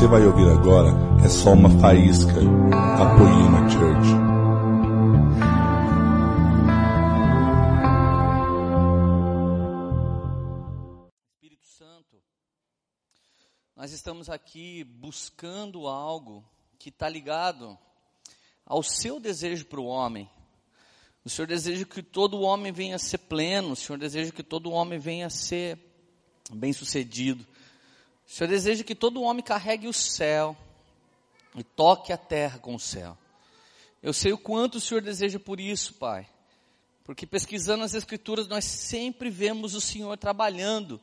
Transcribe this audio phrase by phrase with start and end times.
[0.00, 0.88] você vai ouvir agora
[1.22, 4.08] é só uma faísca da Poema Church.
[11.34, 12.16] Espírito Santo,
[13.76, 16.42] nós estamos aqui buscando algo
[16.78, 17.76] que está ligado
[18.64, 20.30] ao seu desejo para o homem.
[21.22, 24.70] O Senhor deseja que todo homem venha a ser pleno, o Senhor deseja que todo
[24.70, 25.78] homem venha a ser
[26.50, 27.46] bem-sucedido.
[28.30, 30.56] O Senhor deseja que todo homem carregue o céu
[31.56, 33.18] e toque a terra com o céu.
[34.00, 36.28] Eu sei o quanto o Senhor deseja por isso, Pai.
[37.02, 41.00] Porque pesquisando as Escrituras, nós sempre vemos o Senhor trabalhando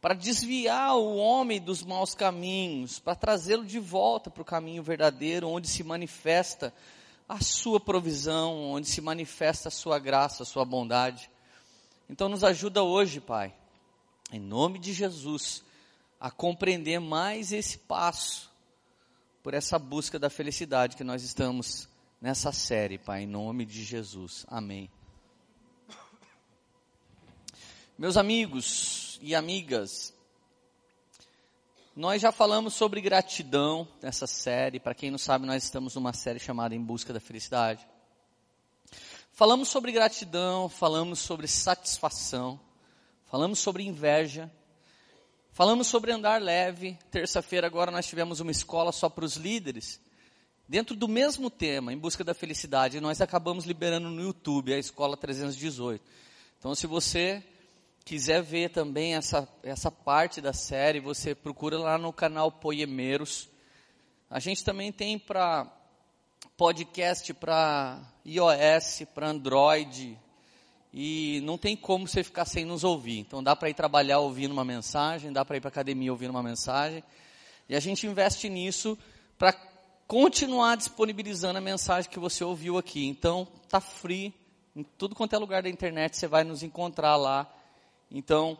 [0.00, 5.48] para desviar o homem dos maus caminhos, para trazê-lo de volta para o caminho verdadeiro,
[5.48, 6.74] onde se manifesta
[7.28, 11.30] a sua provisão, onde se manifesta a sua graça, a sua bondade.
[12.10, 13.54] Então nos ajuda hoje, Pai,
[14.32, 15.62] em nome de Jesus,
[16.20, 18.50] a compreender mais esse passo
[19.42, 21.88] por essa busca da felicidade que nós estamos
[22.20, 24.44] nessa série, Pai, em nome de Jesus.
[24.48, 24.90] Amém.
[27.96, 30.14] Meus amigos e amigas,
[31.96, 34.78] nós já falamos sobre gratidão nessa série.
[34.78, 37.84] Para quem não sabe, nós estamos numa série chamada Em Busca da Felicidade.
[39.32, 42.58] Falamos sobre gratidão, falamos sobre satisfação,
[43.26, 44.50] falamos sobre inveja,
[45.58, 46.96] falamos sobre andar leve.
[47.10, 50.00] Terça-feira agora nós tivemos uma escola só para os líderes.
[50.68, 55.16] Dentro do mesmo tema, Em Busca da Felicidade, nós acabamos liberando no YouTube a escola
[55.16, 56.00] 318.
[56.60, 57.42] Então, se você
[58.04, 63.48] quiser ver também essa, essa parte da série, você procura lá no canal Poemeiros.
[64.30, 65.66] A gente também tem para
[66.56, 70.16] podcast para iOS, para Android,
[70.92, 73.18] e não tem como você ficar sem nos ouvir.
[73.18, 76.42] Então dá para ir trabalhar ouvindo uma mensagem, dá para ir para academia ouvindo uma
[76.42, 77.02] mensagem,
[77.68, 78.96] e a gente investe nisso
[79.38, 79.52] para
[80.06, 83.06] continuar disponibilizando a mensagem que você ouviu aqui.
[83.06, 84.34] Então tá free,
[84.74, 87.54] em tudo quanto é lugar da internet você vai nos encontrar lá
[88.10, 88.58] então,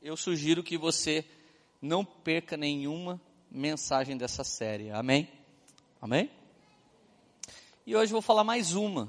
[0.00, 1.24] eu sugiro que você
[1.82, 3.20] não perca nenhuma
[3.50, 4.90] mensagem dessa série.
[4.90, 5.28] Amém?
[6.00, 6.30] Amém?
[7.84, 9.08] E hoje eu vou falar mais uma.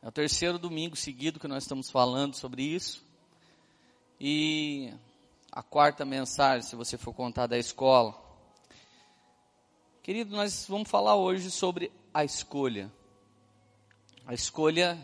[0.00, 3.04] É o terceiro domingo seguido que nós estamos falando sobre isso.
[4.20, 4.92] E
[5.50, 8.14] a quarta mensagem, se você for contar da escola.
[10.00, 12.92] Querido, nós vamos falar hoje sobre a escolha.
[14.24, 14.96] A escolha,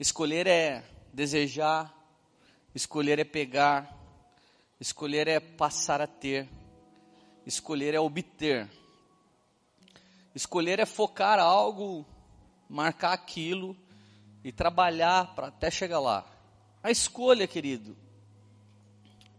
[0.00, 1.94] escolher é desejar,
[2.74, 3.96] escolher é pegar,
[4.80, 6.48] escolher é passar a ter,
[7.46, 8.68] escolher é obter.
[10.34, 12.04] Escolher é focar algo,
[12.72, 13.76] marcar aquilo
[14.42, 16.24] e trabalhar para até chegar lá.
[16.82, 17.96] A escolha, querido,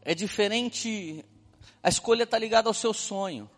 [0.04, 1.26] é diferente.
[1.82, 3.50] A escolha está ligada ao seu sonho.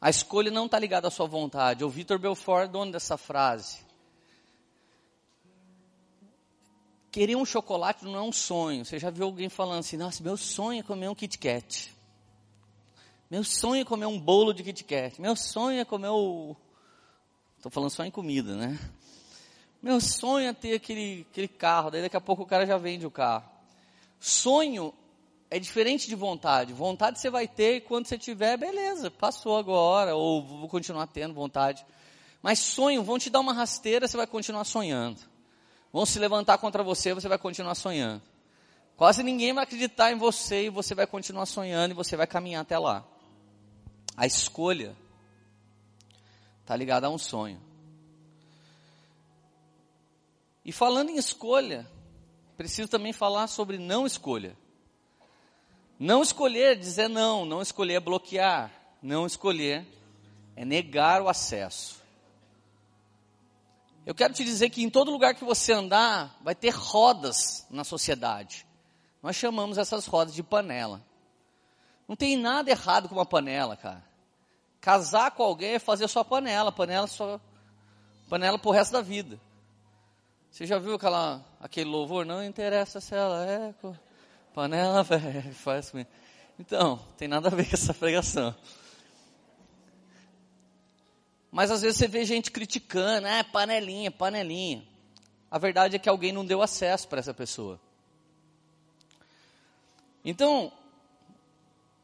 [0.00, 1.84] A escolha não está ligada à sua vontade.
[1.84, 3.80] O Vitor Belfort é dono dessa frase.
[7.10, 8.84] Querer um chocolate não é um sonho.
[8.84, 11.92] Você já viu alguém falando assim, nossa, meu sonho é comer um Kit Kat.
[13.28, 15.20] Meu sonho é comer um bolo de Kit Kat.
[15.20, 16.56] Meu sonho é comer o...
[17.62, 18.76] Estou falando só em comida, né?
[19.80, 21.92] Meu sonho é ter aquele, aquele carro.
[21.92, 23.44] Daí daqui a pouco o cara já vende o carro.
[24.18, 24.92] Sonho
[25.48, 26.72] é diferente de vontade.
[26.72, 30.16] Vontade você vai ter e quando você tiver, beleza, passou agora.
[30.16, 31.86] Ou vou continuar tendo vontade.
[32.42, 35.32] Mas sonho, vão te dar uma rasteira, você vai continuar sonhando
[35.92, 38.22] vão se levantar contra você, você vai continuar sonhando.
[38.96, 42.62] Quase ninguém vai acreditar em você e você vai continuar sonhando e você vai caminhar
[42.62, 43.04] até lá.
[44.16, 44.96] A escolha
[46.62, 47.60] está ligada a um sonho.
[50.64, 51.86] E falando em escolha,
[52.56, 54.56] preciso também falar sobre não escolha.
[55.98, 58.72] Não escolher, dizer não, não escolher é bloquear,
[59.02, 59.86] não escolher
[60.56, 62.02] é negar o acesso.
[64.04, 67.84] Eu quero te dizer que em todo lugar que você andar, vai ter rodas na
[67.84, 68.66] sociedade.
[69.22, 71.00] Nós chamamos essas rodas de panela.
[72.08, 74.04] Não tem nada errado com uma panela, cara.
[74.82, 77.40] Casar com alguém é fazer sua panela, panela só
[78.28, 79.40] panela pro resto da vida.
[80.50, 82.26] Você já viu aquela aquele louvor?
[82.26, 83.72] Não interessa se ela é
[84.52, 86.10] panela, velho, faz comigo.
[86.58, 88.52] Então, tem nada a ver com essa pregação.
[91.48, 94.82] Mas às vezes você vê gente criticando, é panelinha, panelinha.
[95.48, 97.80] A verdade é que alguém não deu acesso para essa pessoa.
[100.24, 100.72] Então,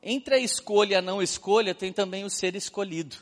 [0.03, 3.17] entre a escolha e a não escolha, tem também o ser escolhido.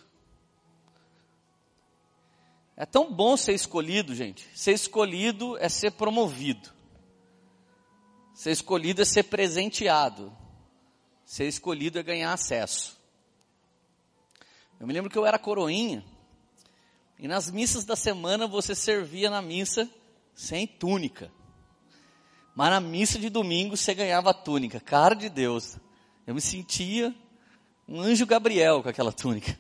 [2.77, 4.47] É tão bom ser escolhido, gente.
[4.55, 6.71] Ser escolhido é ser promovido.
[8.35, 10.31] Ser escolhido é ser presenteado.
[11.25, 13.01] Ser escolhido é ganhar acesso.
[14.79, 16.05] Eu me lembro que eu era coroinha,
[17.19, 19.89] e nas missas da semana você servia na missa
[20.35, 21.33] sem túnica.
[22.55, 24.79] Mas na missa de domingo você ganhava túnica.
[24.79, 25.79] Cara de Deus.
[26.27, 27.15] Eu me sentia
[27.89, 29.57] um anjo Gabriel com aquela túnica.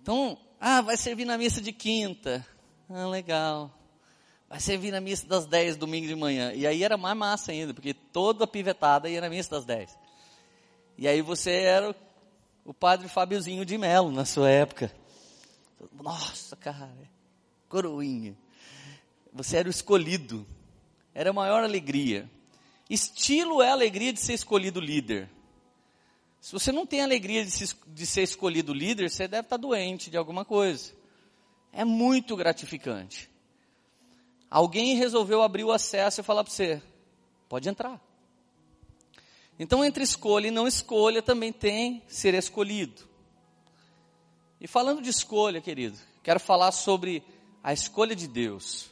[0.00, 2.46] Então, ah, vai servir na missa de quinta.
[2.88, 3.70] Ah, legal.
[4.48, 6.52] Vai servir na missa das 10, domingo de manhã.
[6.54, 9.98] E aí era mais massa ainda, porque toda pivetada ia na missa das 10.
[10.96, 11.94] E aí você era
[12.64, 14.90] o padre Fábiozinho de Melo na sua época.
[15.92, 17.10] Nossa, cara,
[17.68, 18.34] coroinha.
[19.32, 20.46] Você era o escolhido.
[21.12, 22.30] Era a maior alegria.
[22.88, 25.28] Estilo é a alegria de ser escolhido líder.
[26.40, 30.10] Se você não tem alegria de, se, de ser escolhido líder, você deve estar doente
[30.10, 30.92] de alguma coisa.
[31.72, 33.28] É muito gratificante.
[34.48, 36.80] Alguém resolveu abrir o acesso e falar para você:
[37.48, 38.00] pode entrar.
[39.58, 43.08] Então, entre escolha e não escolha, também tem ser escolhido.
[44.60, 47.24] E falando de escolha, querido, quero falar sobre
[47.62, 48.90] a escolha de Deus.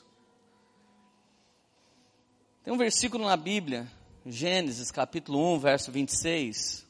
[2.64, 3.86] Tem um versículo na Bíblia,
[4.26, 6.84] Gênesis capítulo 1, verso 26.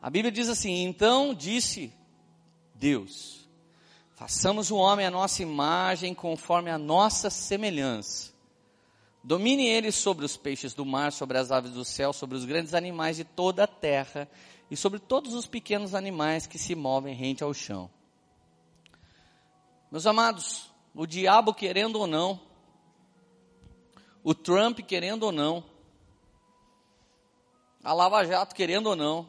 [0.00, 1.92] A Bíblia diz assim: Então disse
[2.74, 3.48] Deus:
[4.14, 8.38] Façamos o homem a nossa imagem, conforme a nossa semelhança
[9.28, 12.72] Domine ele sobre os peixes do mar, sobre as aves do céu, sobre os grandes
[12.72, 14.26] animais de toda a terra
[14.70, 17.90] e sobre todos os pequenos animais que se movem rente ao chão.
[19.90, 22.40] Meus amados, o diabo querendo ou não,
[24.28, 25.64] o Trump querendo ou não,
[27.82, 29.26] a Lava Jato querendo ou não,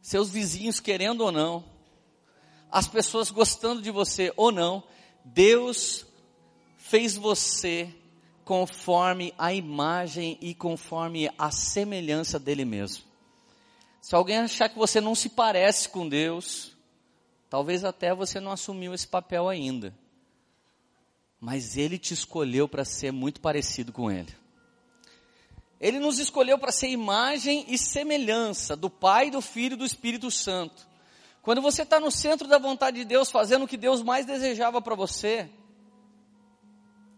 [0.00, 1.64] seus vizinhos querendo ou não,
[2.70, 4.84] as pessoas gostando de você ou não,
[5.24, 6.06] Deus
[6.76, 7.92] fez você
[8.44, 13.02] conforme a imagem e conforme a semelhança dele mesmo.
[14.00, 16.70] Se alguém achar que você não se parece com Deus,
[17.50, 19.92] talvez até você não assumiu esse papel ainda.
[21.44, 24.32] Mas ele te escolheu para ser muito parecido com ele.
[25.80, 30.30] Ele nos escolheu para ser imagem e semelhança do Pai, do Filho e do Espírito
[30.30, 30.86] Santo.
[31.42, 34.80] Quando você está no centro da vontade de Deus, fazendo o que Deus mais desejava
[34.80, 35.50] para você,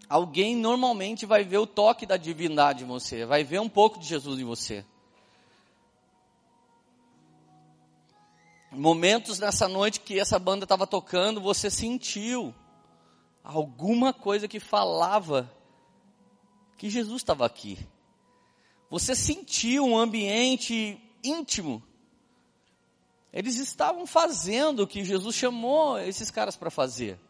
[0.09, 4.07] alguém normalmente vai ver o toque da divindade em você, vai ver um pouco de
[4.07, 4.87] Jesus em você.
[8.73, 12.55] Momentos nessa noite que essa banda estava tocando, você sentiu
[13.45, 15.53] alguma coisa que falava
[16.79, 17.79] que Jesus estava aqui.
[18.89, 21.83] Você sentiu um ambiente íntimo.
[23.33, 27.21] Eles estavam fazendo o que Jesus chamou esses caras para fazer.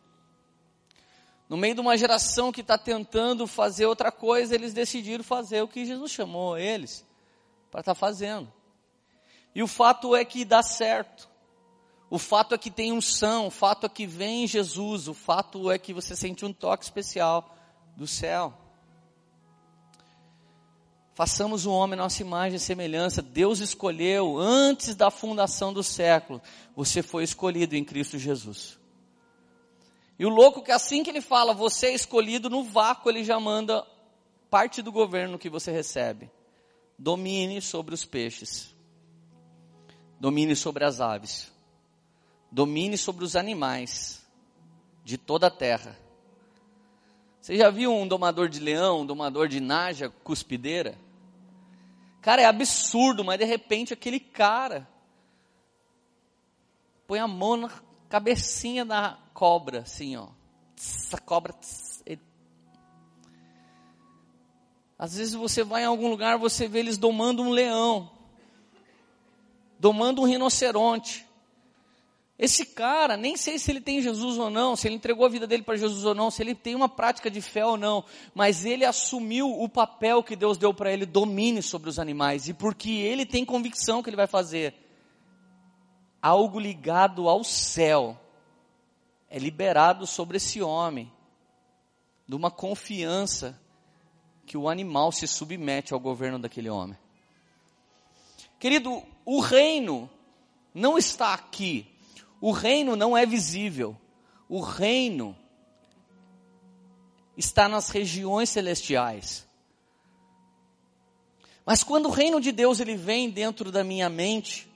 [1.48, 5.68] No meio de uma geração que está tentando fazer outra coisa, eles decidiram fazer o
[5.68, 7.04] que Jesus chamou eles
[7.70, 8.52] para estar tá fazendo.
[9.54, 11.28] E o fato é que dá certo.
[12.14, 15.76] O fato é que tem unção, o fato é que vem Jesus, o fato é
[15.76, 17.56] que você sente um toque especial
[17.96, 18.54] do céu.
[21.12, 23.20] Façamos o homem nossa imagem e semelhança.
[23.20, 26.40] Deus escolheu antes da fundação do século.
[26.76, 28.78] Você foi escolhido em Cristo Jesus.
[30.16, 33.40] E o louco que assim que ele fala, você é escolhido no vácuo, ele já
[33.40, 33.84] manda
[34.48, 36.30] parte do governo que você recebe.
[36.96, 38.72] Domine sobre os peixes.
[40.20, 41.52] Domine sobre as aves.
[42.54, 44.24] Domine sobre os animais
[45.02, 45.98] de toda a terra.
[47.40, 50.96] Você já viu um domador de leão, um domador de naja, cuspideira?
[52.22, 54.88] Cara, é absurdo, mas de repente aquele cara
[57.08, 57.70] põe a mão na
[58.08, 60.28] cabecinha da cobra, assim, ó.
[60.76, 61.52] Tss, a cobra.
[61.54, 62.22] Tss, ele...
[64.96, 68.12] Às vezes você vai em algum lugar, você vê eles domando um leão,
[69.76, 71.33] domando um rinoceronte.
[72.36, 75.46] Esse cara, nem sei se ele tem Jesus ou não, se ele entregou a vida
[75.46, 78.64] dele para Jesus ou não, se ele tem uma prática de fé ou não, mas
[78.64, 82.90] ele assumiu o papel que Deus deu para ele, domine sobre os animais, e porque
[82.90, 84.74] ele tem convicção que ele vai fazer
[86.20, 88.18] algo ligado ao céu,
[89.30, 91.12] é liberado sobre esse homem,
[92.26, 93.60] de uma confiança
[94.44, 96.98] que o animal se submete ao governo daquele homem.
[98.58, 100.10] Querido, o reino
[100.72, 101.93] não está aqui,
[102.44, 103.96] o reino não é visível,
[104.50, 105.34] o reino
[107.34, 109.48] está nas regiões celestiais.
[111.64, 114.70] Mas quando o reino de Deus ele vem dentro da minha mente,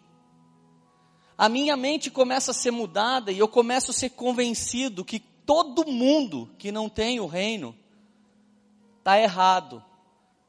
[1.37, 5.87] a minha mente começa a ser mudada e eu começo a ser convencido que todo
[5.87, 7.76] mundo que não tem o reino
[8.96, 9.84] está errado,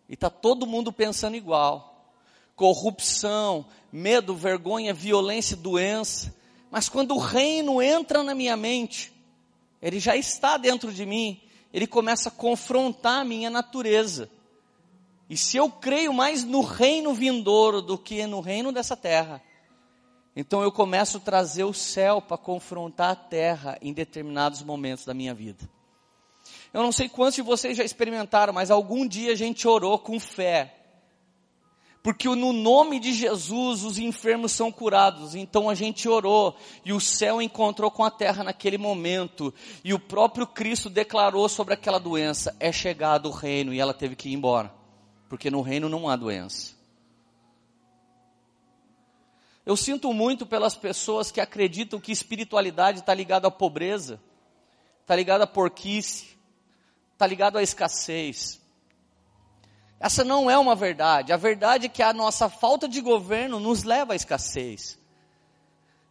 [0.07, 2.13] E está todo mundo pensando igual.
[2.55, 6.38] Corrupção, medo, vergonha, violência, doença.
[6.71, 9.11] Mas quando o reino entra na minha mente,
[9.81, 11.41] ele já está dentro de mim,
[11.73, 14.29] ele começa a confrontar a minha natureza.
[15.29, 19.41] E se eu creio mais no reino vindouro do que no reino dessa terra,
[20.35, 25.13] então eu começo a trazer o céu para confrontar a terra em determinados momentos da
[25.13, 25.69] minha vida.
[26.73, 30.19] Eu não sei quantos de vocês já experimentaram, mas algum dia a gente orou com
[30.19, 30.78] fé.
[32.09, 35.35] Porque no nome de Jesus os enfermos são curados.
[35.35, 39.53] Então a gente orou e o céu encontrou com a terra naquele momento.
[39.83, 44.15] E o próprio Cristo declarou sobre aquela doença: é chegado o reino e ela teve
[44.15, 44.73] que ir embora.
[45.29, 46.73] Porque no reino não há doença.
[49.63, 54.19] Eu sinto muito pelas pessoas que acreditam que espiritualidade está ligada à pobreza,
[55.01, 56.35] está ligada à porquice,
[57.13, 58.58] está ligado à escassez.
[59.99, 61.33] Essa não é uma verdade.
[61.33, 64.97] A verdade é que a nossa falta de governo nos leva à escassez.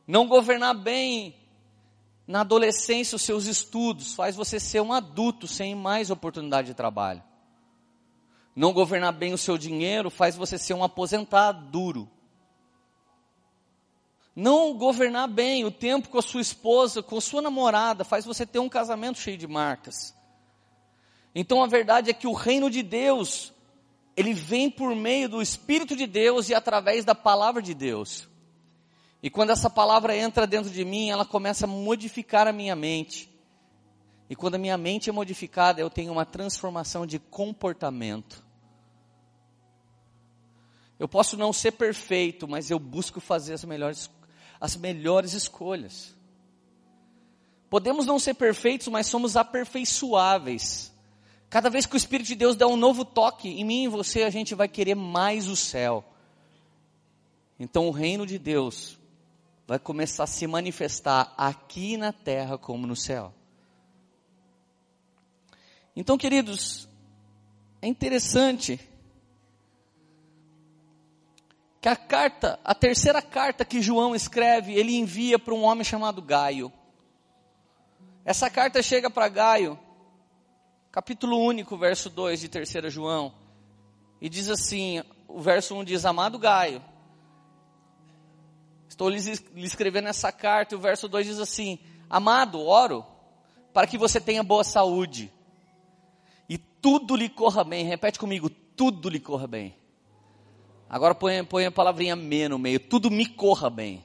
[0.07, 1.35] Não governar bem
[2.26, 7.23] na adolescência os seus estudos faz você ser um adulto sem mais oportunidade de trabalho.
[8.54, 12.11] Não governar bem o seu dinheiro faz você ser um aposentado duro.
[14.37, 18.45] Não governar bem o tempo com a sua esposa, com a sua namorada, faz você
[18.45, 20.14] ter um casamento cheio de marcas.
[21.35, 23.52] Então a verdade é que o reino de Deus,
[24.18, 28.28] ele vem por meio do Espírito de Deus e através da palavra de Deus.
[29.22, 33.30] E quando essa palavra entra dentro de mim, ela começa a modificar a minha mente.
[34.28, 38.44] E quando a minha mente é modificada, eu tenho uma transformação de comportamento.
[40.98, 44.10] Eu posso não ser perfeito, mas eu busco fazer as melhores,
[44.60, 46.12] as melhores escolhas.
[47.70, 50.88] Podemos não ser perfeitos, mas somos aperfeiçoáveis.
[51.50, 54.22] Cada vez que o Espírito de Deus der um novo toque em mim e você,
[54.22, 56.04] a gente vai querer mais o céu.
[57.58, 58.98] Então o reino de Deus
[59.66, 63.34] vai começar a se manifestar aqui na terra como no céu.
[65.96, 66.88] Então, queridos,
[67.82, 68.78] é interessante
[71.80, 76.22] que a carta, a terceira carta que João escreve, ele envia para um homem chamado
[76.22, 76.72] Gaio.
[78.24, 79.78] Essa carta chega para Gaio
[80.98, 83.32] capítulo único, verso 2 de 3 João,
[84.20, 86.82] e diz assim, o verso 1 diz, amado Gaio,
[88.88, 89.20] estou lhe
[89.64, 91.78] escrevendo essa carta, e o verso 2 diz assim,
[92.10, 93.06] amado, oro,
[93.72, 95.32] para que você tenha boa saúde,
[96.48, 99.76] e tudo lhe corra bem, repete comigo, tudo lhe corra bem.
[100.90, 104.04] Agora põe, põe a palavrinha me no meio, tudo me corra bem.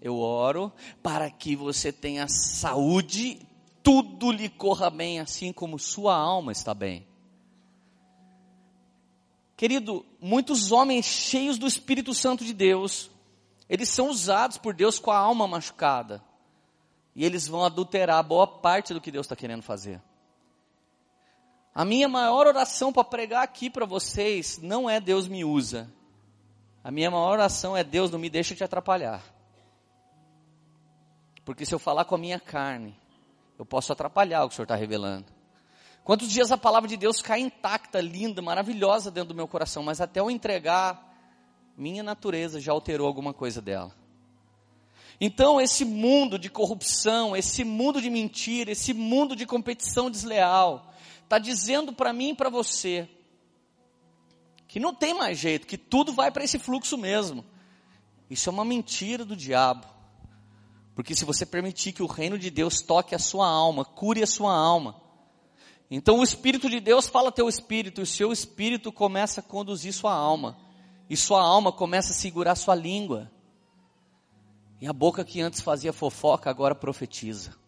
[0.00, 3.49] Eu oro para que você tenha saúde
[3.82, 7.06] tudo lhe corra bem, assim como sua alma está bem.
[9.56, 13.10] Querido, muitos homens cheios do Espírito Santo de Deus,
[13.68, 16.22] eles são usados por Deus com a alma machucada.
[17.14, 20.00] E eles vão adulterar boa parte do que Deus está querendo fazer.
[21.74, 25.92] A minha maior oração para pregar aqui para vocês não é Deus me usa.
[26.82, 29.22] A minha maior oração é Deus não me deixa te atrapalhar.
[31.44, 32.98] Porque se eu falar com a minha carne,
[33.60, 35.26] eu posso atrapalhar o que o Senhor está revelando.
[36.02, 40.00] Quantos dias a palavra de Deus cai intacta, linda, maravilhosa dentro do meu coração, mas
[40.00, 41.14] até eu entregar,
[41.76, 43.94] minha natureza já alterou alguma coisa dela.
[45.20, 50.90] Então, esse mundo de corrupção, esse mundo de mentira, esse mundo de competição desleal,
[51.22, 53.06] está dizendo para mim e para você
[54.66, 57.44] que não tem mais jeito, que tudo vai para esse fluxo mesmo.
[58.30, 59.99] Isso é uma mentira do diabo.
[60.94, 64.26] Porque se você permitir que o reino de Deus toque a sua alma, cure a
[64.26, 65.00] sua alma,
[65.90, 69.92] então o Espírito de Deus fala teu espírito, e o seu espírito começa a conduzir
[69.92, 70.56] sua alma,
[71.08, 73.30] e sua alma começa a segurar sua língua.
[74.80, 77.58] E a boca que antes fazia fofoca agora profetiza.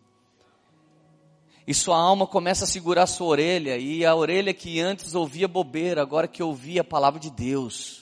[1.67, 6.01] E sua alma começa a segurar sua orelha, e a orelha que antes ouvia bobeira,
[6.01, 8.02] agora que ouvia a palavra de Deus.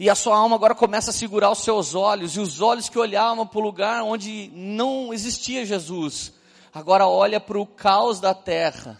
[0.00, 2.98] E a sua alma agora começa a segurar os seus olhos, e os olhos que
[2.98, 6.32] olhavam para o lugar onde não existia Jesus,
[6.72, 8.98] agora olha para o caos da terra,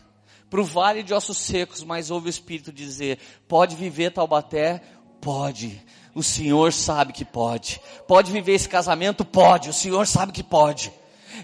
[0.51, 4.83] para o vale de ossos secos, mas ouve o Espírito dizer: pode viver Taubaté?
[5.23, 5.83] Pode.
[6.15, 7.81] O Senhor sabe que pode.
[8.07, 9.25] Pode viver esse casamento?
[9.25, 9.71] Pode.
[9.71, 10.93] O Senhor sabe que pode.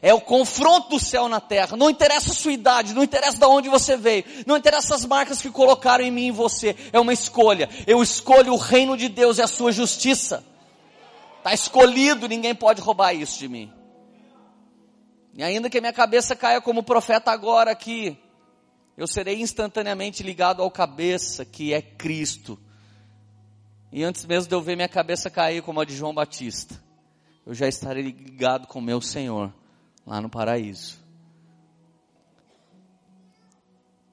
[0.03, 1.77] É o confronto do céu na terra.
[1.77, 5.41] Não interessa a sua idade, não interessa de onde você veio, não interessa as marcas
[5.41, 6.77] que colocaram em mim e em você.
[6.93, 7.69] É uma escolha.
[7.87, 10.45] Eu escolho o reino de Deus e a sua justiça.
[11.39, 13.73] Está escolhido, ninguém pode roubar isso de mim.
[15.35, 18.19] E ainda que a minha cabeça caia como profeta agora aqui,
[18.97, 22.59] eu serei instantaneamente ligado ao cabeça, que é Cristo.
[23.93, 26.83] E antes mesmo de eu ver minha cabeça cair como a de João Batista,
[27.45, 29.53] eu já estarei ligado com meu Senhor
[30.07, 31.05] lá no paraíso.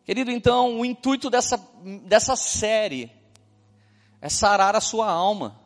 [0.03, 1.57] Querido, então, o intuito dessa,
[2.05, 3.09] dessa série
[4.19, 5.59] é sarar a sua alma.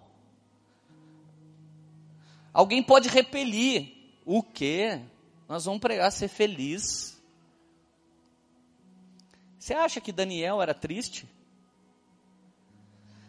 [2.54, 3.96] Alguém pode repelir.
[4.26, 5.02] O quê?
[5.48, 7.20] Nós vamos pregar ser feliz.
[9.58, 11.28] Você acha que Daniel era triste?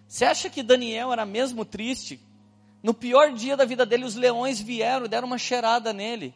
[0.07, 2.21] Você acha que Daniel era mesmo triste?
[2.83, 6.35] No pior dia da vida dele, os leões vieram e deram uma cheirada nele.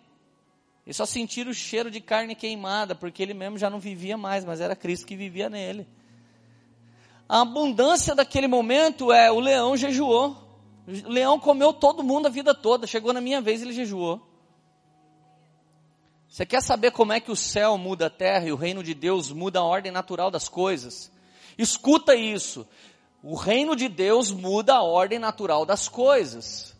[0.87, 4.45] E só sentiram o cheiro de carne queimada, porque ele mesmo já não vivia mais,
[4.45, 5.87] mas era Cristo que vivia nele.
[7.29, 10.37] A abundância daquele momento é: o leão jejuou.
[10.87, 12.87] O leão comeu todo mundo a vida toda.
[12.87, 14.21] Chegou na minha vez, ele jejuou.
[16.29, 18.95] Você quer saber como é que o céu muda a terra e o reino de
[18.95, 21.13] Deus muda a ordem natural das coisas?
[21.59, 22.67] Escuta isso.
[23.23, 26.75] O reino de Deus muda a ordem natural das coisas.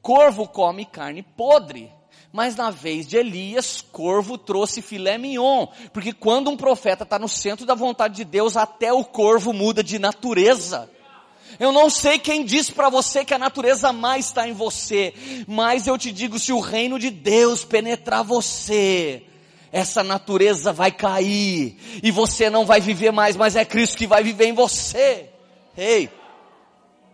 [0.00, 1.90] Corvo come carne podre.
[2.34, 5.68] Mas na vez de Elias, corvo trouxe filé mignon.
[5.92, 9.84] Porque quando um profeta está no centro da vontade de Deus, até o corvo muda
[9.84, 10.90] de natureza.
[11.60, 15.14] Eu não sei quem disse para você que a natureza mais está em você,
[15.46, 19.22] mas eu te digo, se o reino de Deus penetrar você,
[19.70, 24.24] essa natureza vai cair, e você não vai viver mais, mas é Cristo que vai
[24.24, 25.30] viver em você.
[25.76, 26.10] Ei!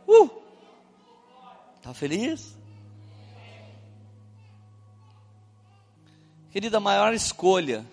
[0.08, 0.30] Uh!
[1.82, 2.58] Tá feliz?
[6.50, 7.86] Querida, a maior escolha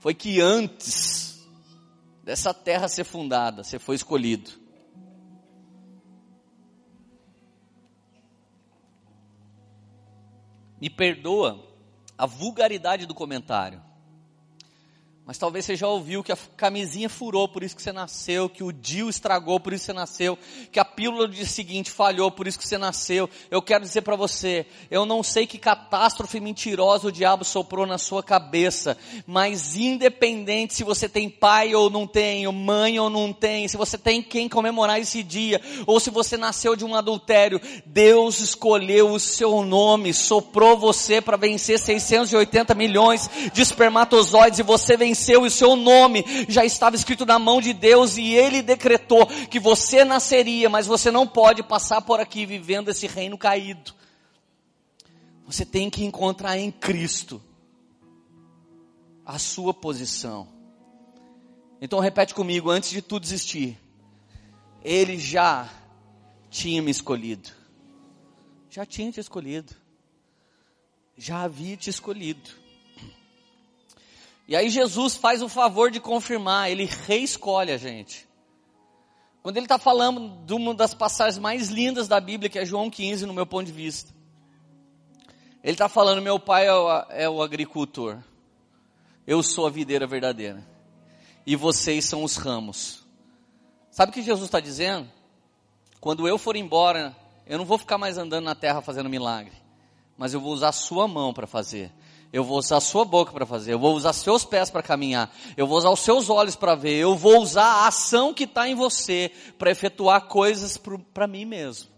[0.00, 1.46] foi que antes
[2.24, 4.50] dessa terra ser fundada, você foi escolhido.
[10.80, 11.64] Me perdoa
[12.18, 13.80] a vulgaridade do comentário.
[15.26, 18.62] Mas talvez você já ouviu que a camisinha furou, por isso que você nasceu, que
[18.62, 20.38] o DIU estragou, por isso que você nasceu,
[20.70, 23.28] que a pílula do dia seguinte falhou, por isso que você nasceu.
[23.50, 27.98] Eu quero dizer para você, eu não sei que catástrofe mentirosa o diabo soprou na
[27.98, 33.66] sua cabeça, mas independente se você tem pai ou não tem, mãe ou não tem,
[33.66, 38.38] se você tem quem comemorar esse dia, ou se você nasceu de um adultério, Deus
[38.38, 45.15] escolheu o seu nome, soprou você para vencer 680 milhões de espermatozoides e você venceu
[45.16, 49.26] venceu e o seu nome já estava escrito na mão de Deus e ele decretou
[49.26, 53.94] que você nasceria, mas você não pode passar por aqui vivendo esse reino caído.
[55.46, 57.42] Você tem que encontrar em Cristo
[59.24, 60.48] a sua posição.
[61.80, 63.78] Então repete comigo, antes de tudo existir,
[64.82, 65.68] Ele já
[66.50, 67.50] tinha me escolhido.
[68.68, 69.74] Já tinha te escolhido.
[71.16, 72.65] Já havia te escolhido.
[74.48, 78.28] E aí Jesus faz o favor de confirmar, ele reescolhe a gente.
[79.42, 82.90] Quando ele está falando de uma das passagens mais lindas da Bíblia, que é João
[82.90, 84.12] 15, no meu ponto de vista.
[85.62, 88.18] Ele está falando, meu pai é o, é o agricultor.
[89.26, 90.64] Eu sou a videira verdadeira.
[91.44, 93.04] E vocês são os ramos.
[93.90, 95.08] Sabe o que Jesus está dizendo?
[96.00, 99.54] Quando eu for embora, eu não vou ficar mais andando na terra fazendo milagre.
[100.16, 101.92] Mas eu vou usar a sua mão para fazer.
[102.32, 105.34] Eu vou usar a sua boca para fazer, eu vou usar seus pés para caminhar,
[105.56, 108.68] eu vou usar os seus olhos para ver, eu vou usar a ação que está
[108.68, 110.78] em você para efetuar coisas
[111.14, 111.88] para mim mesmo,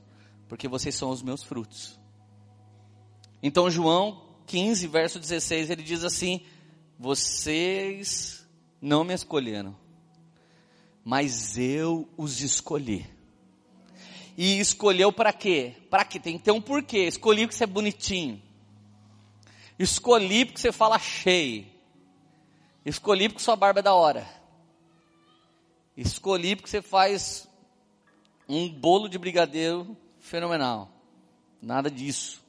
[0.46, 1.98] porque vocês são os meus frutos.
[3.42, 6.42] Então João 15, verso 16, ele diz assim:
[6.98, 8.46] Vocês
[8.80, 9.76] não me escolheram,
[11.04, 13.06] mas eu os escolhi.
[14.36, 15.74] E escolheu para quê?
[15.90, 16.20] Para quê?
[16.20, 17.08] Tem que ter um porquê.
[17.08, 18.40] Escolhi porque você é bonitinho.
[19.78, 21.66] Escolhi porque você fala cheio.
[22.84, 24.28] Escolhi porque sua barba é da hora.
[25.96, 27.48] Escolhi porque você faz
[28.48, 30.90] um bolo de brigadeiro fenomenal.
[31.60, 32.42] Nada disso.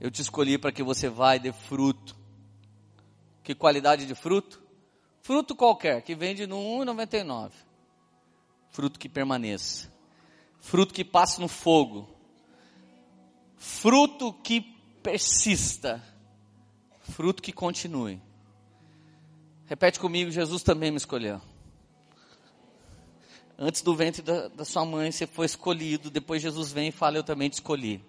[0.00, 2.16] Eu te escolhi para que você vá e dê fruto.
[3.42, 4.62] Que qualidade de fruto?
[5.20, 7.52] Fruto qualquer, que vende no 1,99.
[8.70, 9.92] Fruto que permaneça.
[10.60, 12.08] Fruto que passe no fogo.
[13.56, 16.02] Fruto que persista,
[17.00, 18.20] fruto que continue.
[19.66, 21.40] Repete comigo, Jesus também me escolheu.
[23.58, 26.10] Antes do ventre da, da, sua mãe, você foi escolhido.
[26.10, 28.00] Depois Jesus vem e fala, eu também te escolhi.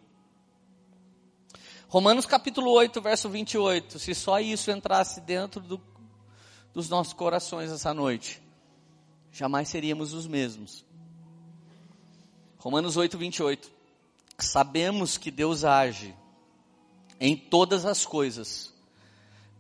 [1.88, 3.97] Romanos capítulo 8, verso 28.
[3.97, 5.82] Se só isso entrasse dentro do,
[6.71, 8.39] dos nossos corações essa noite,
[9.32, 10.86] jamais seríamos os mesmos.
[12.60, 13.71] Romanos 8, 28.
[14.38, 16.15] Sabemos que Deus age
[17.20, 18.74] em todas as coisas,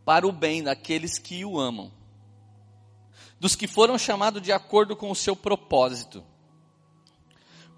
[0.05, 1.91] para o bem daqueles que o amam,
[3.39, 6.23] dos que foram chamados de acordo com o seu propósito.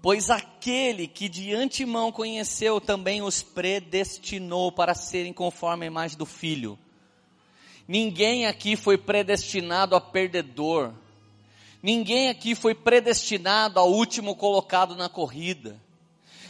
[0.00, 6.26] Pois aquele que de antemão conheceu também os predestinou para serem conforme a imagem do
[6.26, 6.76] Filho.
[7.86, 10.92] Ninguém aqui foi predestinado a perdedor.
[11.80, 15.80] Ninguém aqui foi predestinado ao último colocado na corrida.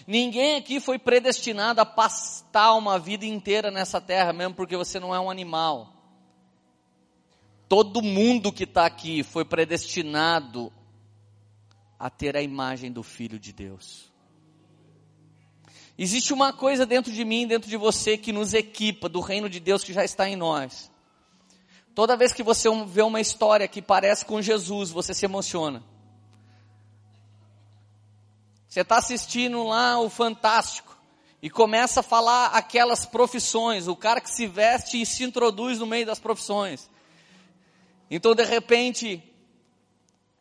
[0.06, 5.14] Ninguém aqui foi predestinado a pastar uma vida inteira nessa terra, mesmo porque você não
[5.14, 5.92] é um animal.
[7.68, 10.72] Todo mundo que está aqui foi predestinado
[11.98, 14.12] a ter a imagem do Filho de Deus.
[15.96, 19.60] Existe uma coisa dentro de mim, dentro de você, que nos equipa do reino de
[19.60, 20.90] Deus que já está em nós.
[21.94, 25.82] Toda vez que você vê uma história que parece com Jesus, você se emociona.
[28.72, 30.96] Você está assistindo lá o Fantástico
[31.42, 35.84] e começa a falar aquelas profissões, o cara que se veste e se introduz no
[35.84, 36.88] meio das profissões.
[38.10, 39.22] Então, de repente,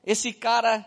[0.05, 0.85] esse cara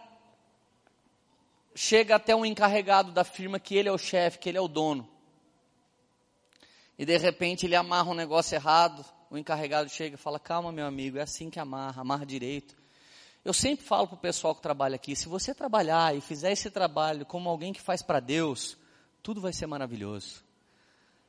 [1.75, 4.67] chega até um encarregado da firma que ele é o chefe, que ele é o
[4.67, 5.07] dono.
[6.99, 10.87] E de repente ele amarra um negócio errado, o encarregado chega e fala: "Calma, meu
[10.87, 12.84] amigo, é assim que amarra, amarra direito".
[13.45, 16.71] Eu sempre falo para o pessoal que trabalha aqui, se você trabalhar e fizer esse
[16.71, 18.77] trabalho como alguém que faz para Deus,
[19.23, 20.43] tudo vai ser maravilhoso.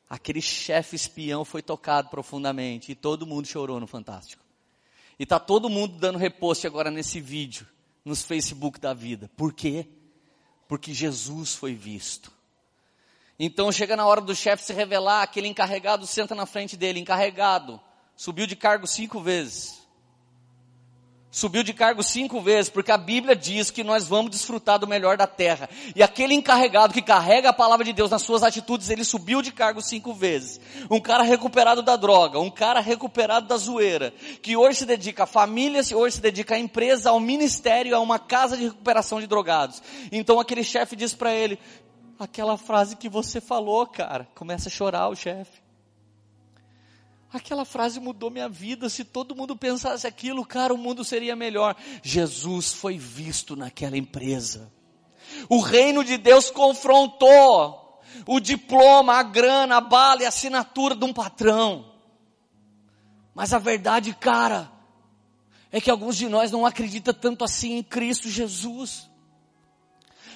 [0.10, 4.43] Aquele chefe espião foi tocado profundamente e todo mundo chorou no Fantástico.
[5.19, 7.67] E tá todo mundo dando repost agora nesse vídeo,
[8.04, 9.30] nos Facebook da vida.
[9.36, 9.88] Por quê?
[10.67, 12.32] porque Jesus foi visto.
[13.38, 17.80] Então chega na hora do chefe se revelar, aquele encarregado senta na frente dele, encarregado,
[18.15, 19.85] subiu de cargo cinco vezes
[21.36, 25.17] subiu de cargo cinco vezes, porque a Bíblia diz que nós vamos desfrutar do melhor
[25.17, 25.69] da terra.
[25.93, 29.52] E aquele encarregado que carrega a palavra de Deus nas suas atitudes, ele subiu de
[29.52, 30.62] cargo cinco vezes.
[30.89, 35.26] Um cara recuperado da droga, um cara recuperado da zoeira, que hoje se dedica à
[35.28, 39.84] família, hoje se dedica à empresa, ao ministério, a uma casa de recuperação de drogados.
[40.13, 41.60] Então aquele chefe diz para ele,
[42.17, 45.64] aquela frase que você falou, cara, começa a chorar o chefe.
[47.36, 48.88] Aquela frase mudou minha vida.
[48.89, 51.76] Se todo mundo pensasse aquilo, cara, o mundo seria melhor.
[52.02, 54.71] Jesus foi visto naquela empresa.
[55.50, 61.04] O reino de Deus confrontou o diploma, a grana, a bala e a assinatura de
[61.04, 61.91] um patrão.
[63.34, 64.71] Mas a verdade, cara,
[65.71, 69.10] é que alguns de nós não acreditam tanto assim em Cristo Jesus.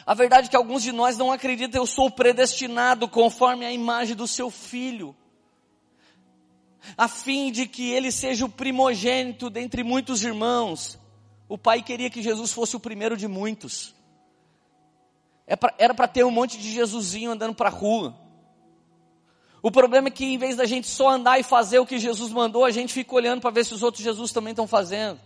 [0.05, 4.17] A verdade é que alguns de nós não acreditam, eu sou predestinado conforme a imagem
[4.17, 5.15] do seu filho
[6.97, 10.97] a fim de que ele seja o primogênito dentre muitos irmãos.
[11.47, 13.95] O pai queria que Jesus fosse o primeiro de muitos.
[15.47, 18.15] É era para ter um monte de Jesusinho andando para a rua.
[19.61, 22.31] O problema é que em vez da gente só andar e fazer o que Jesus
[22.31, 25.19] mandou, a gente fica olhando para ver se os outros Jesus também estão fazendo.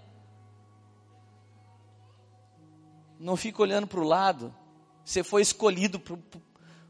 [3.20, 4.54] Não fica olhando para o lado.
[5.06, 6.18] Você foi escolhido por,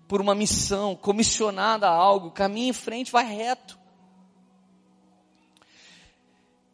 [0.07, 2.31] por uma missão, comissionado a algo.
[2.31, 3.77] Caminha em frente, vai reto.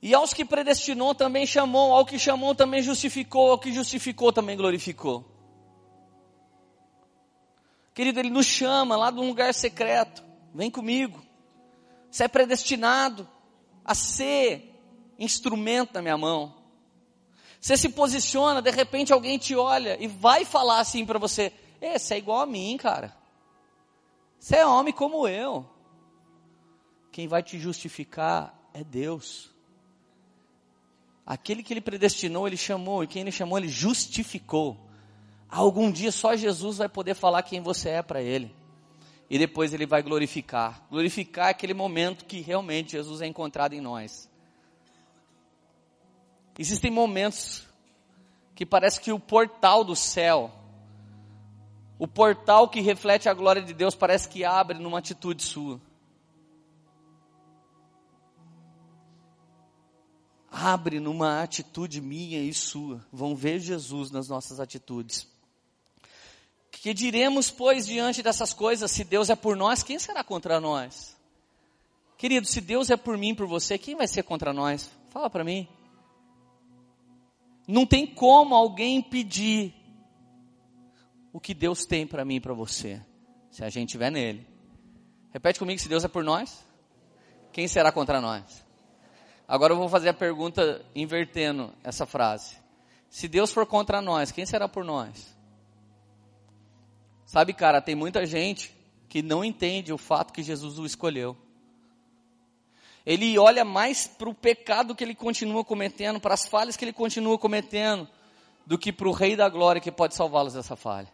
[0.02, 4.56] E aos que predestinou também chamou, ao que chamou também justificou, ao que justificou também
[4.56, 5.26] glorificou.
[7.94, 10.24] Querido, Ele nos chama lá de um lugar secreto.
[10.54, 11.22] Vem comigo.
[12.10, 13.28] Você é predestinado
[13.84, 14.74] a ser
[15.20, 16.56] instrumento na minha mão.
[17.60, 22.14] Você se posiciona, de repente alguém te olha e vai falar assim para você: Você
[22.14, 23.14] é igual a mim, cara.
[24.40, 25.70] Você é homem como eu.
[27.12, 29.54] Quem vai te justificar é Deus.
[31.30, 34.76] Aquele que ele predestinou, ele chamou, e quem ele chamou, ele justificou.
[35.48, 38.52] Algum dia só Jesus vai poder falar quem você é para ele.
[39.30, 40.84] E depois ele vai glorificar.
[40.90, 44.28] Glorificar é aquele momento que realmente Jesus é encontrado em nós.
[46.58, 47.64] Existem momentos
[48.56, 50.52] que parece que o portal do céu,
[52.00, 55.80] o portal que reflete a glória de Deus, parece que abre numa atitude sua.
[60.52, 63.06] Abre numa atitude minha e sua.
[63.12, 65.28] Vão ver Jesus nas nossas atitudes.
[66.72, 71.16] Que diremos, pois, diante dessas coisas, se Deus é por nós, quem será contra nós?
[72.18, 74.90] Querido, se Deus é por mim, por você, quem vai ser contra nós?
[75.10, 75.68] Fala para mim.
[77.68, 79.74] Não tem como alguém impedir
[81.32, 83.02] o que Deus tem para mim e para você,
[83.52, 84.48] se a gente estiver nele.
[85.32, 86.66] Repete comigo, se Deus é por nós,
[87.52, 88.66] quem será contra nós?
[89.50, 92.56] Agora eu vou fazer a pergunta invertendo essa frase.
[93.10, 95.36] Se Deus for contra nós, quem será por nós?
[97.26, 98.72] Sabe, cara, tem muita gente
[99.10, 101.36] que não entende o fato que Jesus o escolheu.
[103.04, 106.94] Ele olha mais para o pecado que ele continua cometendo, para as falhas que ele
[106.94, 108.08] continua cometendo,
[108.68, 111.12] do que para o Rei da Glória que pode salvá-los dessa falha.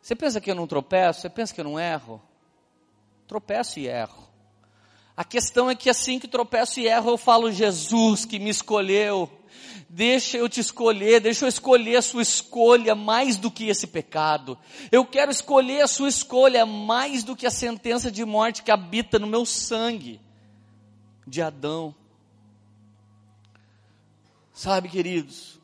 [0.00, 1.20] Você pensa que eu não tropeço?
[1.20, 2.22] Você pensa que eu não erro?
[3.26, 4.25] Tropeço e erro.
[5.16, 9.30] A questão é que assim que tropeço e erro, eu falo, Jesus que me escolheu,
[9.88, 14.58] deixa eu te escolher, deixa eu escolher a sua escolha mais do que esse pecado.
[14.92, 19.18] Eu quero escolher a sua escolha mais do que a sentença de morte que habita
[19.18, 20.20] no meu sangue
[21.26, 21.94] de Adão.
[24.52, 25.58] Sabe, queridos,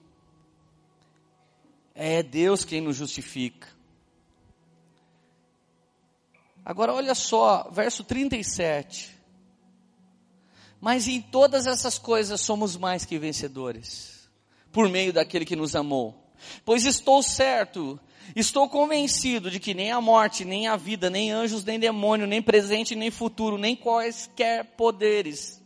[1.95, 3.69] é Deus quem nos justifica.
[6.65, 9.22] Agora olha só, verso 37.
[10.83, 14.29] Mas em todas essas coisas somos mais que vencedores,
[14.73, 16.35] por meio daquele que nos amou.
[16.65, 18.01] Pois estou certo,
[18.35, 22.43] estou convencido de que nem a morte, nem a vida, nem anjos, nem demônio, nem
[22.43, 25.63] presente, nem futuro, nem quaisquer poderes,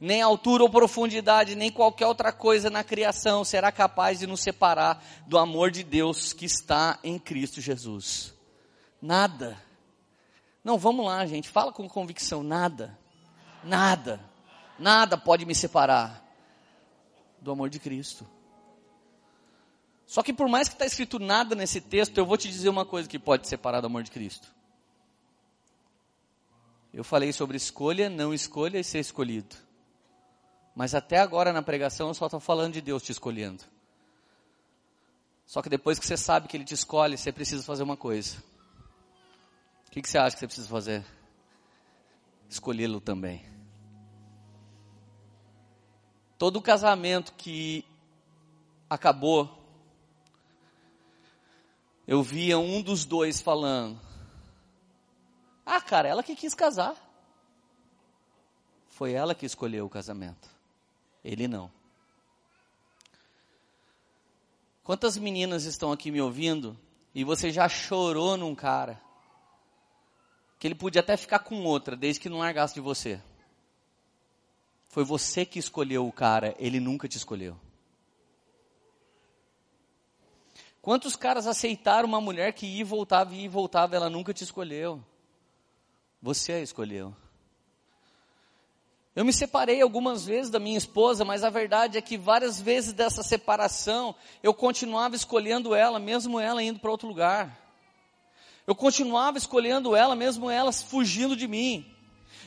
[0.00, 5.04] nem altura ou profundidade, nem qualquer outra coisa na criação será capaz de nos separar
[5.28, 8.34] do amor de Deus que está em Cristo Jesus.
[9.00, 9.56] Nada.
[10.64, 12.98] Não, vamos lá, gente, fala com convicção, nada
[13.66, 14.20] Nada,
[14.78, 16.24] nada pode me separar
[17.40, 18.26] do amor de Cristo.
[20.06, 22.86] Só que por mais que está escrito nada nesse texto, eu vou te dizer uma
[22.86, 24.54] coisa que pode separar do amor de Cristo.
[26.94, 29.56] Eu falei sobre escolha, não escolha e ser escolhido.
[30.74, 33.64] Mas até agora na pregação eu só estou falando de Deus te escolhendo.
[35.44, 38.36] Só que depois que você sabe que Ele te escolhe, você precisa fazer uma coisa.
[39.88, 41.04] O que, que você acha que você precisa fazer?
[42.48, 43.55] Escolhê-lo também.
[46.38, 47.84] Todo casamento que
[48.90, 49.50] acabou,
[52.06, 53.98] eu via um dos dois falando:
[55.64, 56.94] Ah, cara, ela que quis casar.
[58.88, 60.48] Foi ela que escolheu o casamento.
[61.24, 61.70] Ele não.
[64.82, 66.78] Quantas meninas estão aqui me ouvindo
[67.14, 69.00] e você já chorou num cara
[70.58, 73.20] que ele podia até ficar com outra, desde que não largasse de você?
[74.88, 77.58] Foi você que escolheu o cara, ele nunca te escolheu.
[80.80, 84.44] Quantos caras aceitaram uma mulher que ia e voltava, ia e voltava, ela nunca te
[84.44, 85.02] escolheu?
[86.22, 87.14] Você a escolheu.
[89.16, 92.92] Eu me separei algumas vezes da minha esposa, mas a verdade é que várias vezes
[92.92, 97.58] dessa separação eu continuava escolhendo ela, mesmo ela indo para outro lugar.
[98.66, 101.95] Eu continuava escolhendo ela, mesmo ela fugindo de mim.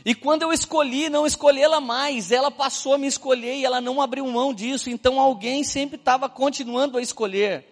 [0.05, 4.01] E quando eu escolhi não escolhê-la mais, ela passou a me escolher e ela não
[4.01, 7.65] abriu mão disso, então alguém sempre estava continuando a escolher.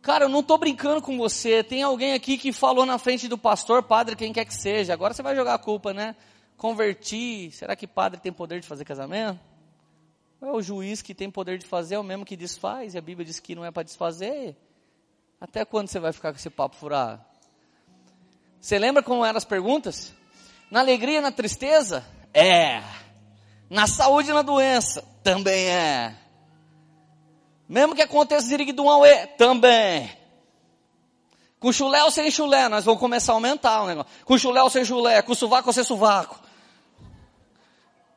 [0.00, 1.62] Cara, eu não estou brincando com você.
[1.62, 4.92] Tem alguém aqui que falou na frente do pastor, padre, quem quer que seja.
[4.92, 6.16] Agora você vai jogar a culpa, né?
[6.56, 7.50] Converti.
[7.52, 9.38] Será que padre tem poder de fazer casamento?
[10.40, 12.94] é o juiz que tem poder de fazer, é o mesmo que desfaz.
[12.94, 14.56] E a Bíblia diz que não é para desfazer.
[15.40, 17.22] Até quando você vai ficar com esse papo furado?
[18.60, 20.12] Você lembra como eram as perguntas?
[20.70, 22.04] Na alegria, na tristeza?
[22.34, 22.82] É.
[23.70, 25.04] Na saúde e na doença?
[25.22, 26.14] Também é.
[27.68, 29.26] Mesmo que aconteça ziriguidum auê?
[29.26, 30.10] Também.
[31.60, 32.68] Com chulé ou sem chulé?
[32.68, 34.10] Nós vamos começar a aumentar o negócio.
[34.24, 35.20] Com chulé ou sem chulé?
[35.22, 36.40] Com sovaco ou sem sovaco?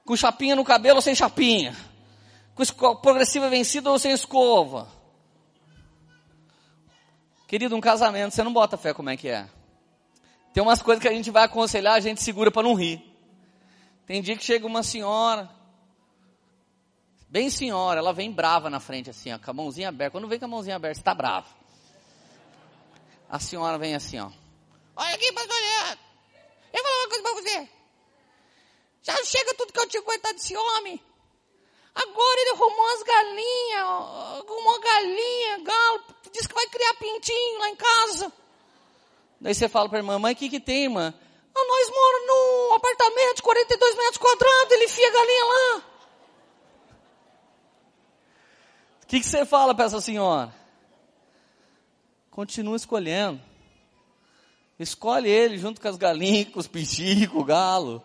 [0.05, 1.75] Com chapinha no cabelo ou sem chapinha?
[2.55, 4.87] Com progressiva vencida ou sem escova?
[7.47, 9.47] Querido, um casamento, você não bota fé como é que é.
[10.53, 13.01] Tem umas coisas que a gente vai aconselhar, a gente segura para não rir.
[14.05, 15.49] Tem dia que chega uma senhora,
[17.29, 20.11] bem senhora, ela vem brava na frente assim, ó, com a mãozinha aberta.
[20.11, 21.47] Quando vem com a mãozinha aberta, você está bravo.
[23.29, 24.29] A senhora vem assim, ó.
[24.95, 25.55] Olha aqui, pastor.
[26.73, 27.69] Eu vou falar uma coisa para você.
[29.03, 31.01] Já chega tudo que eu tinha coitado desse homem.
[31.95, 33.81] Agora ele arrumou as galinhas,
[34.39, 38.33] arrumou galinha, galo, disse que vai criar pintinho lá em casa.
[39.41, 41.11] Daí você fala para a irmã, mãe, o que, que tem, irmã?
[41.55, 45.83] Ah, nós moramos num apartamento de 42 metros quadrados, ele enfia a galinha lá.
[49.03, 50.53] O que, que você fala para essa senhora?
[52.29, 53.41] Continua escolhendo.
[54.79, 58.03] Escolhe ele junto com as galinhas, com os pichicos, com o galo.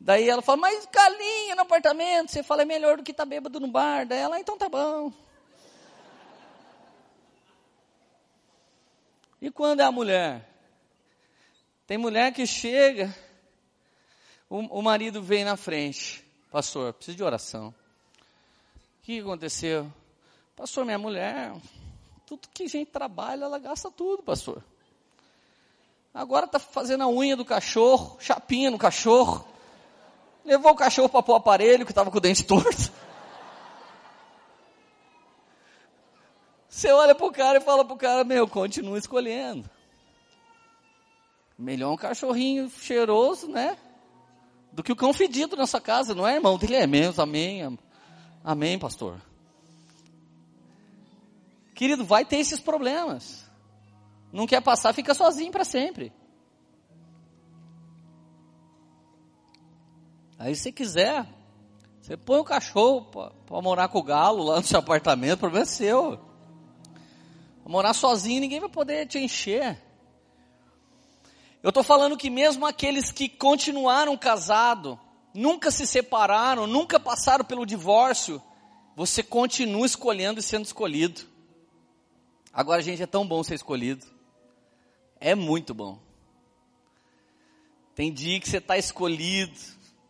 [0.00, 3.28] Daí ela fala, mas galinha no apartamento, você fala, é melhor do que estar tá
[3.28, 4.06] bêbado no bar.
[4.06, 5.12] Daí ela, então tá bom.
[9.40, 10.46] E quando é a mulher?
[11.86, 13.14] Tem mulher que chega,
[14.48, 16.24] o, o marido vem na frente.
[16.50, 17.68] Pastor, preciso de oração.
[17.68, 19.90] O que aconteceu?
[20.54, 21.52] Pastor, minha mulher,
[22.26, 24.62] tudo que a gente trabalha, ela gasta tudo, pastor.
[26.12, 29.44] Agora tá fazendo a unha do cachorro, chapinha no cachorro.
[30.44, 32.92] Levou o cachorro para pôr o aparelho que estava com o dente torto.
[36.80, 39.68] Você olha pro cara e fala pro cara, meu, continua escolhendo.
[41.58, 43.76] Melhor um cachorrinho cheiroso, né?
[44.72, 46.56] Do que o cão fedido na sua casa, não é, irmão?
[46.56, 47.78] Dele é mesmo, amém.
[48.42, 49.20] Amém, pastor.
[51.74, 53.44] Querido, vai ter esses problemas.
[54.32, 56.10] Não quer passar, fica sozinho para sempre.
[60.38, 61.28] Aí se quiser,
[62.00, 63.02] você põe o cachorro
[63.44, 66.29] para morar com o galo lá no seu apartamento, o problema é seu.
[67.70, 69.80] Morar sozinho, ninguém vai poder te encher.
[71.62, 74.98] Eu estou falando que mesmo aqueles que continuaram casados,
[75.32, 78.42] nunca se separaram, nunca passaram pelo divórcio,
[78.96, 81.20] você continua escolhendo e sendo escolhido.
[82.52, 84.04] Agora, gente, é tão bom ser escolhido.
[85.20, 86.00] É muito bom.
[87.94, 89.56] Tem dia que você está escolhido,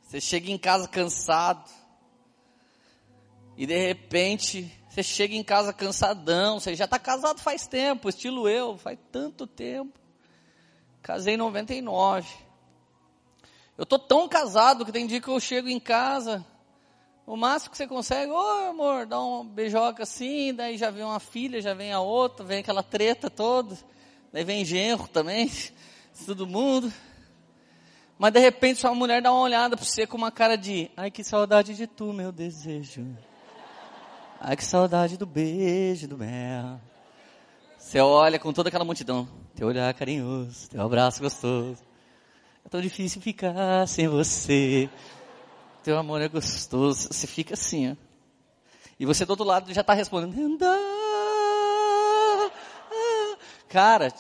[0.03, 1.69] você chega em casa cansado,
[3.55, 8.49] e de repente você chega em casa cansadão, você já está casado faz tempo, estilo
[8.49, 9.97] eu, faz tanto tempo.
[11.01, 12.29] Casei em 99.
[13.79, 16.45] Eu tô tão casado que tem dia que eu chego em casa,
[17.25, 21.21] o máximo que você consegue, ô amor, dá um beijoca assim, daí já vem uma
[21.21, 23.79] filha, já vem a outra, vem aquela treta toda,
[24.33, 25.49] daí vem genro também,
[26.27, 26.93] todo mundo.
[28.19, 31.13] Mas de repente sua mulher dá uma olhada para você com uma cara de, ai
[31.13, 33.07] que saudade de tu, meu desejo.
[34.43, 36.81] Ai que saudade do beijo, do mel.
[37.79, 39.29] Você olha com toda aquela multidão.
[39.55, 41.83] Teu olhar carinhoso, teu abraço gostoso.
[42.65, 44.89] É tão difícil ficar sem você.
[45.85, 47.09] Teu amor é gostoso.
[47.13, 47.97] Você fica assim, ó.
[48.99, 50.65] E você do outro lado já está respondendo.
[53.69, 54.11] Cara,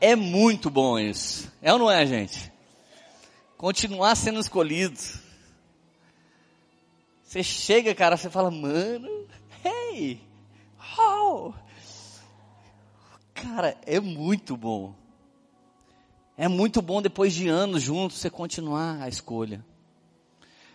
[0.00, 1.52] é muito bom isso.
[1.62, 2.52] É ou não é, gente?
[3.56, 4.98] Continuar sendo escolhido.
[7.30, 9.08] Você chega, cara, você fala, mano,
[9.64, 10.20] hey,
[10.98, 11.54] how?
[13.32, 14.92] Cara, é muito bom.
[16.36, 19.64] É muito bom depois de anos juntos você continuar a escolha.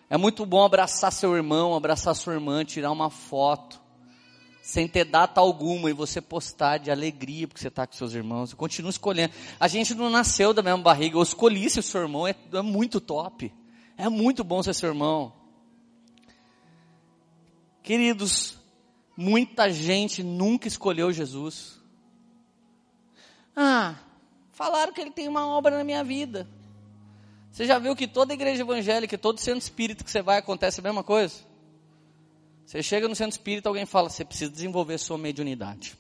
[0.10, 3.82] É muito bom abraçar seu irmão, abraçar sua irmã, tirar uma foto,
[4.62, 8.52] sem ter data alguma, e você postar de alegria porque você está com seus irmãos.
[8.52, 9.34] Eu continuo escolhendo.
[9.60, 11.18] A gente não nasceu da mesma barriga.
[11.18, 13.54] Eu escolhi seu irmão, é, é muito top.
[13.98, 15.34] É muito bom ser seu irmão.
[17.86, 18.58] Queridos,
[19.16, 21.80] muita gente nunca escolheu Jesus.
[23.56, 23.94] Ah,
[24.52, 26.50] falaram que ele tem uma obra na minha vida.
[27.52, 30.84] Você já viu que toda igreja evangélica, todo centro espírita que você vai, acontece a
[30.84, 31.36] mesma coisa?
[32.66, 35.96] Você chega no centro espírita, alguém fala, você precisa desenvolver sua mediunidade.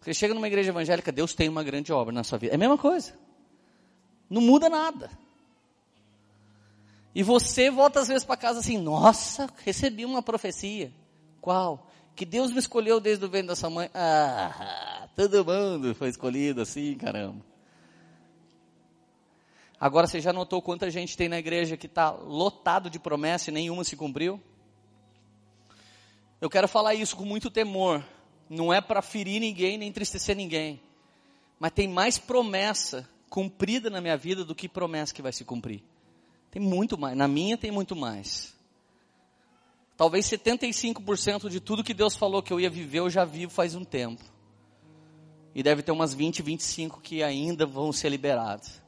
[0.00, 2.54] Você chega numa igreja evangélica, Deus tem uma grande obra na sua vida.
[2.54, 3.14] É a mesma coisa.
[4.30, 5.10] Não muda nada.
[7.14, 10.92] E você volta às vezes para casa assim, nossa, recebi uma profecia.
[11.40, 11.88] Qual?
[12.14, 13.90] Que Deus me escolheu desde o ventre da sua mãe.
[13.94, 17.44] Ah, Todo mundo foi escolhido assim, caramba.
[19.80, 23.52] Agora você já notou quanta gente tem na igreja que está lotado de promessa e
[23.52, 24.40] nenhuma se cumpriu?
[26.40, 28.04] Eu quero falar isso com muito temor.
[28.48, 30.80] Não é para ferir ninguém nem entristecer ninguém.
[31.58, 35.82] Mas tem mais promessa cumprida na minha vida do que promessa que vai se cumprir.
[36.58, 37.16] Tem muito mais.
[37.16, 38.52] Na minha tem muito mais.
[39.96, 43.76] Talvez 75% de tudo que Deus falou que eu ia viver, eu já vivo faz
[43.76, 44.24] um tempo.
[45.54, 48.82] E deve ter umas 20, 25 que ainda vão ser liberados.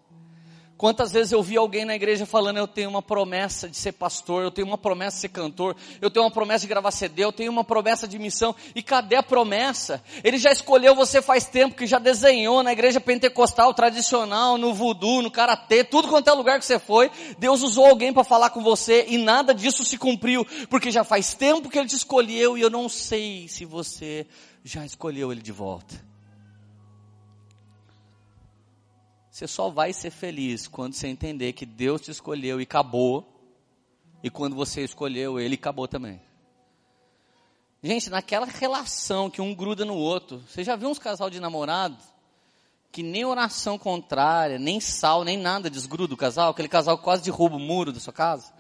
[0.81, 4.43] Quantas vezes eu vi alguém na igreja falando, eu tenho uma promessa de ser pastor,
[4.43, 7.31] eu tenho uma promessa de ser cantor, eu tenho uma promessa de gravar CD, eu
[7.31, 10.03] tenho uma promessa de missão, e cadê a promessa?
[10.25, 15.21] Ele já escolheu você faz tempo, que já desenhou na igreja pentecostal, tradicional, no voodoo,
[15.21, 18.63] no karatê, tudo quanto é lugar que você foi, Deus usou alguém para falar com
[18.63, 22.63] você, e nada disso se cumpriu, porque já faz tempo que Ele te escolheu, e
[22.63, 24.27] eu não sei se você
[24.65, 26.10] já escolheu Ele de volta.
[29.41, 33.27] Você só vai ser feliz quando você entender que Deus te escolheu e acabou.
[34.23, 36.21] E quando você escolheu ele, acabou também.
[37.83, 41.97] Gente, naquela relação que um gruda no outro, você já viu uns casal de namorado
[42.93, 47.57] que nem oração contrária, nem sal, nem nada desgruda o casal, aquele casal quase derruba
[47.57, 48.53] o muro da sua casa?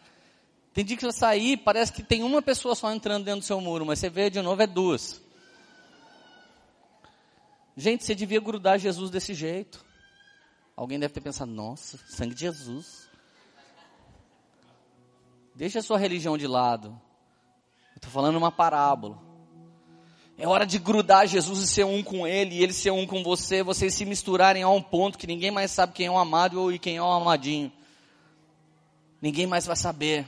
[0.72, 3.60] Tem dia que você sair, parece que tem uma pessoa só entrando dentro do seu
[3.60, 5.20] muro, mas você vê de novo é duas.
[7.76, 9.89] Gente, você devia grudar Jesus desse jeito.
[10.80, 13.06] Alguém deve ter pensado, nossa, sangue de Jesus.
[15.54, 16.98] Deixa a sua religião de lado.
[17.94, 19.18] Estou falando uma parábola.
[20.38, 23.22] É hora de grudar Jesus e ser um com Ele, e Ele ser um com
[23.22, 26.72] você, vocês se misturarem a um ponto que ninguém mais sabe quem é o amado
[26.72, 27.70] e quem é o amadinho.
[29.20, 30.26] Ninguém mais vai saber.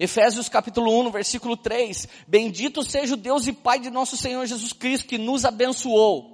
[0.00, 2.08] Efésios capítulo 1, versículo 3.
[2.26, 6.31] Bendito seja o Deus e Pai de nosso Senhor Jesus Cristo, que nos abençoou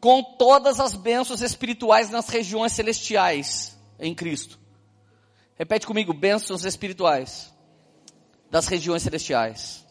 [0.00, 4.58] com todas as bênçãos espirituais nas regiões celestiais em Cristo.
[5.56, 7.52] Repete comigo, bênçãos espirituais
[8.50, 9.84] das regiões celestiais.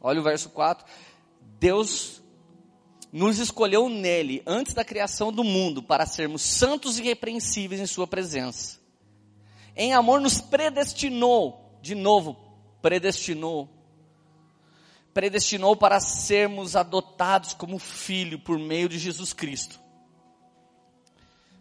[0.00, 0.84] Olha o verso 4.
[1.58, 2.20] Deus
[3.12, 8.06] nos escolheu nele antes da criação do mundo para sermos santos e irrepreensíveis em sua
[8.06, 8.78] presença.
[9.74, 12.36] Em amor nos predestinou, de novo,
[12.82, 13.68] predestinou.
[15.12, 19.80] Predestinou para sermos adotados como filho por meio de Jesus Cristo.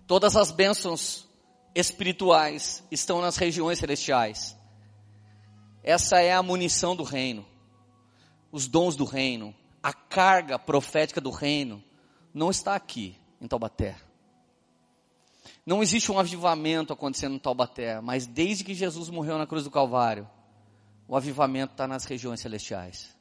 [0.05, 1.27] Todas as bênçãos
[1.73, 4.55] espirituais estão nas regiões celestiais.
[5.83, 7.45] Essa é a munição do reino
[8.51, 11.83] os dons do reino, a carga profética do reino,
[12.33, 13.95] não está aqui em Taubaté.
[15.65, 19.71] Não existe um avivamento acontecendo em Taubaté, mas desde que Jesus morreu na cruz do
[19.71, 20.29] Calvário,
[21.07, 23.15] o avivamento está nas regiões celestiais.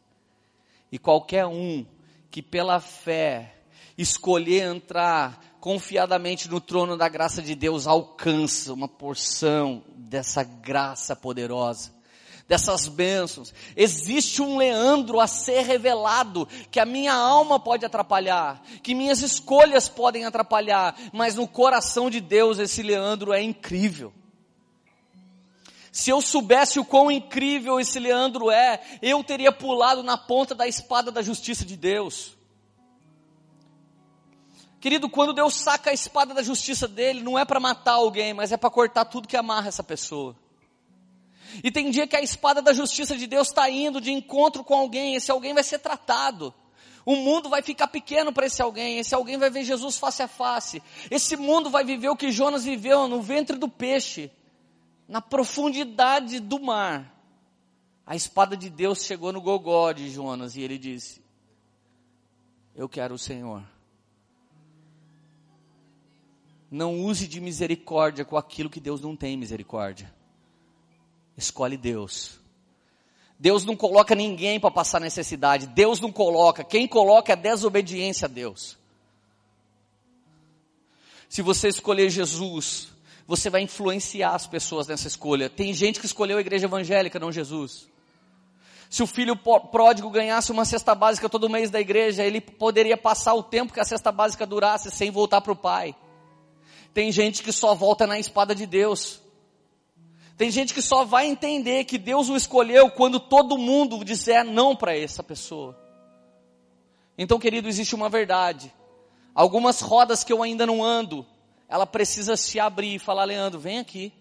[0.90, 1.86] E qualquer um
[2.30, 3.54] que pela fé
[3.96, 11.96] escolher entrar confiadamente no trono da graça de Deus alcança uma porção dessa graça poderosa
[12.48, 13.52] dessas bênçãos.
[13.76, 19.88] Existe um Leandro a ser revelado que a minha alma pode atrapalhar, que minhas escolhas
[19.88, 24.12] podem atrapalhar, mas no coração de Deus esse Leandro é incrível.
[25.96, 30.68] Se eu soubesse o quão incrível esse Leandro é, eu teria pulado na ponta da
[30.68, 32.36] espada da justiça de Deus.
[34.78, 38.52] Querido, quando Deus saca a espada da justiça dele, não é para matar alguém, mas
[38.52, 40.36] é para cortar tudo que amarra essa pessoa.
[41.64, 44.74] E tem dia que a espada da justiça de Deus está indo de encontro com
[44.74, 46.52] alguém, esse alguém vai ser tratado.
[47.06, 50.28] O mundo vai ficar pequeno para esse alguém, esse alguém vai ver Jesus face a
[50.28, 50.82] face.
[51.10, 54.30] Esse mundo vai viver o que Jonas viveu no ventre do peixe,
[55.08, 57.14] na profundidade do mar.
[58.06, 61.22] A espada de Deus chegou no gogó de Jonas e ele disse:
[62.74, 63.62] Eu quero o Senhor.
[66.70, 70.14] Não use de misericórdia com aquilo que Deus não tem misericórdia
[71.36, 72.40] escolhe Deus.
[73.38, 75.66] Deus não coloca ninguém para passar necessidade.
[75.66, 76.64] Deus não coloca.
[76.64, 78.78] Quem coloca é desobediência a Deus.
[81.28, 82.88] Se você escolher Jesus,
[83.26, 85.50] você vai influenciar as pessoas nessa escolha.
[85.50, 87.88] Tem gente que escolheu a igreja evangélica, não Jesus.
[88.88, 93.34] Se o filho pródigo ganhasse uma cesta básica todo mês da igreja, ele poderia passar
[93.34, 95.94] o tempo que a cesta básica durasse sem voltar para o pai.
[96.94, 99.20] Tem gente que só volta na espada de Deus.
[100.36, 104.76] Tem gente que só vai entender que Deus o escolheu quando todo mundo disser não
[104.76, 105.76] para essa pessoa.
[107.18, 108.72] Então, querido, existe uma verdade.
[109.34, 111.26] Algumas rodas que eu ainda não ando,
[111.68, 114.12] ela precisa se abrir e falar, Leandro, vem aqui.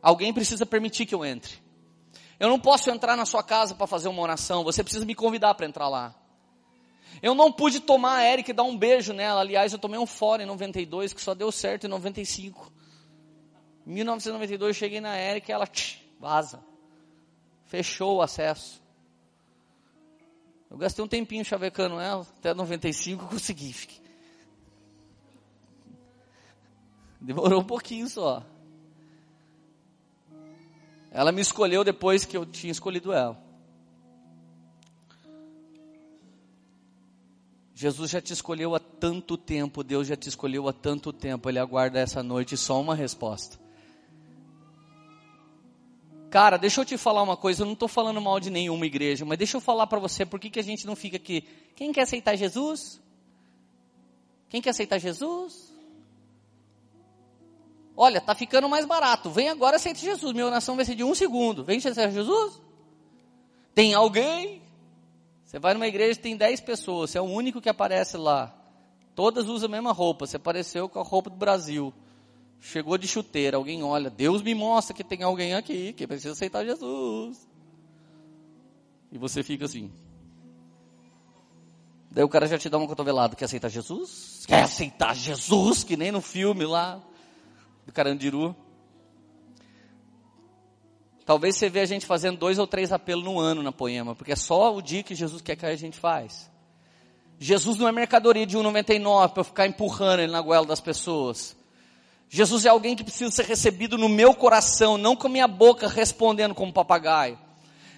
[0.00, 1.54] Alguém precisa permitir que eu entre.
[2.40, 5.54] Eu não posso entrar na sua casa para fazer uma oração, você precisa me convidar
[5.54, 6.14] para entrar lá.
[7.22, 9.40] Eu não pude tomar a Eric e dar um beijo nela.
[9.40, 12.72] Aliás, eu tomei um fora em 92 que só deu certo em 95.
[13.86, 16.64] Em 1992 eu cheguei na Erika e ela tch, vaza.
[17.66, 18.82] Fechou o acesso.
[20.70, 23.74] Eu gastei um tempinho chavecando ela, até 95 eu consegui.
[27.22, 28.44] Demorou um pouquinho só.
[31.10, 33.40] Ela me escolheu depois que eu tinha escolhido ela.
[37.74, 41.58] Jesus já te escolheu há tanto tempo, Deus já te escolheu há tanto tempo, Ele
[41.58, 43.58] aguarda essa noite só uma resposta.
[46.30, 49.24] Cara, deixa eu te falar uma coisa, eu não estou falando mal de nenhuma igreja,
[49.24, 51.42] mas deixa eu falar para você por que, que a gente não fica aqui.
[51.76, 53.00] Quem quer aceitar Jesus?
[54.48, 55.71] Quem quer aceitar Jesus?
[57.96, 59.30] Olha, tá ficando mais barato.
[59.30, 60.32] Vem agora, aceita Jesus.
[60.32, 61.64] Minha oração vai ser de um segundo.
[61.64, 62.60] Vem aceitar Jesus?
[63.74, 64.62] Tem alguém?
[65.44, 68.54] Você vai numa igreja tem dez pessoas, você é o único que aparece lá.
[69.14, 70.26] Todas usam a mesma roupa.
[70.26, 71.92] Você apareceu com a roupa do Brasil.
[72.58, 76.64] Chegou de chuteira, alguém olha, Deus me mostra que tem alguém aqui que precisa aceitar
[76.64, 77.46] Jesus.
[79.10, 79.90] E você fica assim.
[82.10, 84.44] Daí o cara já te dá uma cotovelada, quer aceitar Jesus?
[84.46, 87.02] Quer aceitar Jesus, que nem no filme lá
[87.86, 88.54] do Carandiru.
[91.24, 94.32] Talvez você veja a gente fazendo dois ou três apelos no ano na poema, porque
[94.32, 96.50] é só o dia que Jesus quer que a gente faz.
[97.38, 101.56] Jesus não é mercadoria de 1,99 para eu ficar empurrando ele na goela das pessoas.
[102.28, 105.86] Jesus é alguém que precisa ser recebido no meu coração, não com a minha boca
[105.88, 107.38] respondendo como papagaio.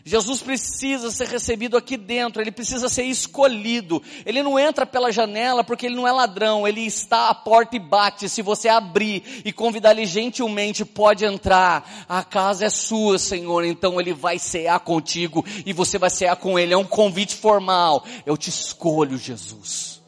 [0.06, 4.02] Jesus precisa ser recebido aqui dentro, ele precisa ser escolhido.
[4.26, 7.78] Ele não entra pela janela porque ele não é ladrão, ele está à porta e
[7.78, 8.28] bate.
[8.28, 12.04] Se você abrir e convidar ele gentilmente, pode entrar.
[12.06, 16.58] A casa é sua, Senhor, então ele vai cear contigo e você vai cear com
[16.58, 16.74] ele.
[16.74, 18.04] É um convite formal.
[18.26, 20.02] Eu te escolho, Jesus.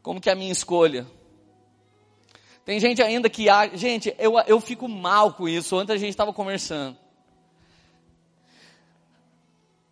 [0.00, 1.04] Como que é a minha escolha?
[2.64, 3.46] Tem gente ainda que.
[3.74, 5.76] Gente, eu, eu fico mal com isso.
[5.76, 6.96] Ontem a gente estava conversando.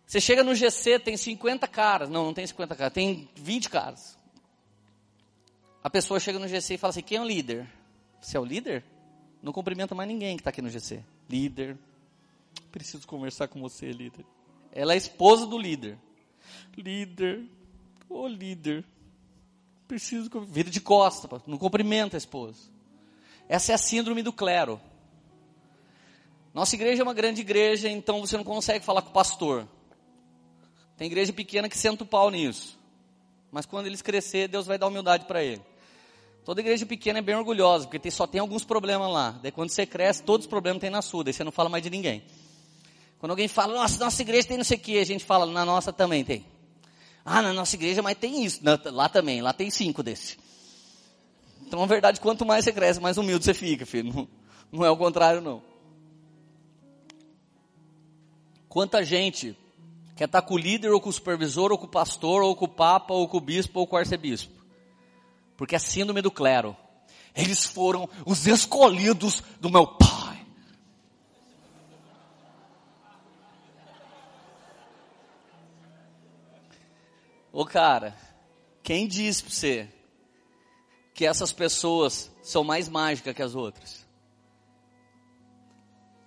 [0.05, 2.09] Você chega no GC, tem 50 caras.
[2.09, 4.17] Não, não tem 50 caras, tem 20 caras.
[5.83, 7.67] A pessoa chega no GC e fala assim: quem é o líder?
[8.21, 8.83] Você é o líder?
[9.41, 11.03] Não cumprimenta mais ninguém que está aqui no GC.
[11.29, 11.77] Líder.
[12.71, 14.25] Preciso conversar com você, líder.
[14.71, 15.97] Ela é esposa do líder.
[16.77, 17.43] Líder.
[18.09, 18.85] Ô oh, líder.
[19.87, 20.29] Preciso.
[20.47, 22.59] Vira de costa, não cumprimenta a esposa.
[23.47, 24.79] Essa é a síndrome do clero.
[26.53, 29.67] Nossa igreja é uma grande igreja, então você não consegue falar com o pastor.
[30.95, 32.79] Tem igreja pequena que senta o pau nisso.
[33.51, 35.61] Mas quando eles crescer, Deus vai dar humildade para ele.
[36.45, 39.39] Toda igreja pequena é bem orgulhosa, porque tem, só tem alguns problemas lá.
[39.41, 41.81] Daí quando você cresce, todos os problemas tem na sua, daí você não fala mais
[41.81, 42.23] de ninguém.
[43.17, 45.63] Quando alguém fala, nossa, nossa igreja tem não sei o que, a gente fala, na
[45.63, 46.45] nossa também tem.
[47.25, 48.61] Ah, na nossa igreja, mas tem isso.
[48.85, 50.37] lá também, lá tem cinco desse.
[51.65, 54.13] Então, na verdade, quanto mais você cresce, mais humilde você fica, filho.
[54.13, 54.27] Não,
[54.71, 55.61] não é o contrário, não.
[58.67, 59.55] Quanta gente
[60.15, 62.65] quer estar com o líder, ou com o supervisor, ou com o pastor, ou com
[62.65, 64.51] o papa, ou com o bispo, ou com o arcebispo.
[65.55, 66.75] Porque é síndrome do clero.
[67.35, 70.12] Eles foram os escolhidos do meu pai.
[77.53, 78.17] Ô cara,
[78.81, 79.89] quem disse para você
[81.13, 84.07] que essas pessoas são mais mágicas que as outras?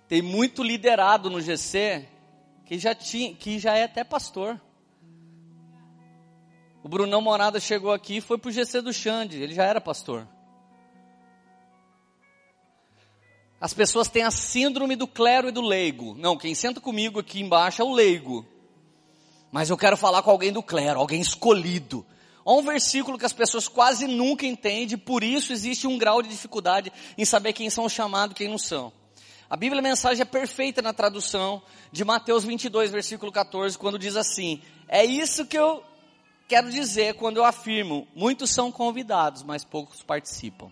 [0.07, 2.07] Tem muito liderado no GC
[2.65, 4.59] que já tinha, que já é até pastor.
[6.81, 10.25] O Brunão Morada chegou aqui e foi pro GC do Xande, ele já era pastor.
[13.59, 16.15] As pessoas têm a síndrome do clero e do leigo.
[16.17, 18.45] Não, quem senta comigo aqui embaixo é o leigo.
[19.51, 22.05] Mas eu quero falar com alguém do clero, alguém escolhido.
[22.45, 26.29] Há um versículo que as pessoas quase nunca entendem, por isso existe um grau de
[26.29, 28.91] dificuldade em saber quem são chamados e quem não são.
[29.49, 34.15] A Bíblia a mensagem é perfeita na tradução de Mateus 22, versículo 14, quando diz
[34.15, 35.83] assim: É isso que eu
[36.47, 40.69] quero dizer quando eu afirmo: muitos são convidados, mas poucos participam.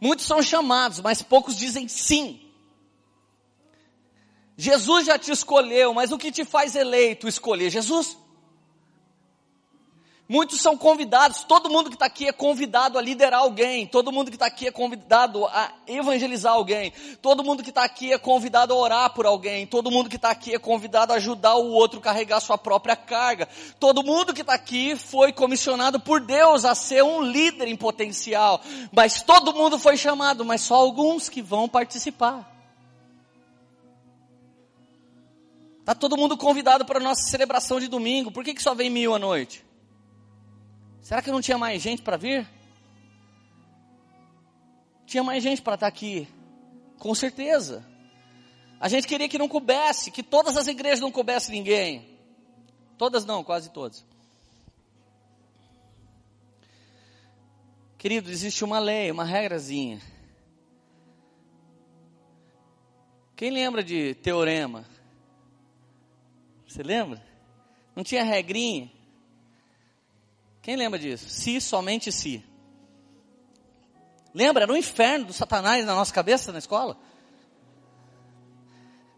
[0.00, 2.49] Muitos são chamados, mas poucos dizem sim.
[4.60, 8.14] Jesus já te escolheu, mas o que te faz eleito escolher Jesus?
[10.28, 14.30] Muitos são convidados, todo mundo que está aqui é convidado a liderar alguém, todo mundo
[14.30, 16.92] que está aqui é convidado a evangelizar alguém,
[17.22, 20.30] todo mundo que está aqui é convidado a orar por alguém, todo mundo que está
[20.30, 23.48] aqui é convidado a ajudar o outro a carregar sua própria carga,
[23.80, 28.60] todo mundo que está aqui foi comissionado por Deus a ser um líder em potencial,
[28.92, 32.59] mas todo mundo foi chamado, mas só alguns que vão participar.
[35.90, 38.30] Está todo mundo convidado para a nossa celebração de domingo.
[38.30, 39.64] Por que, que só vem mil à noite?
[41.02, 42.48] Será que não tinha mais gente para vir?
[45.04, 46.28] Tinha mais gente para estar tá aqui.
[46.96, 47.84] Com certeza.
[48.78, 52.08] A gente queria que não coubesse, que todas as igrejas não coubessem ninguém.
[52.96, 54.06] Todas não, quase todas.
[57.98, 60.00] Querido, existe uma lei, uma regrazinha.
[63.34, 64.84] Quem lembra de teorema?
[66.70, 67.20] Você lembra?
[67.96, 68.88] Não tinha regrinha?
[70.62, 71.28] Quem lembra disso?
[71.28, 72.44] Se, somente se.
[74.32, 74.62] Lembra?
[74.62, 76.96] Era o inferno do Satanás na nossa cabeça na escola.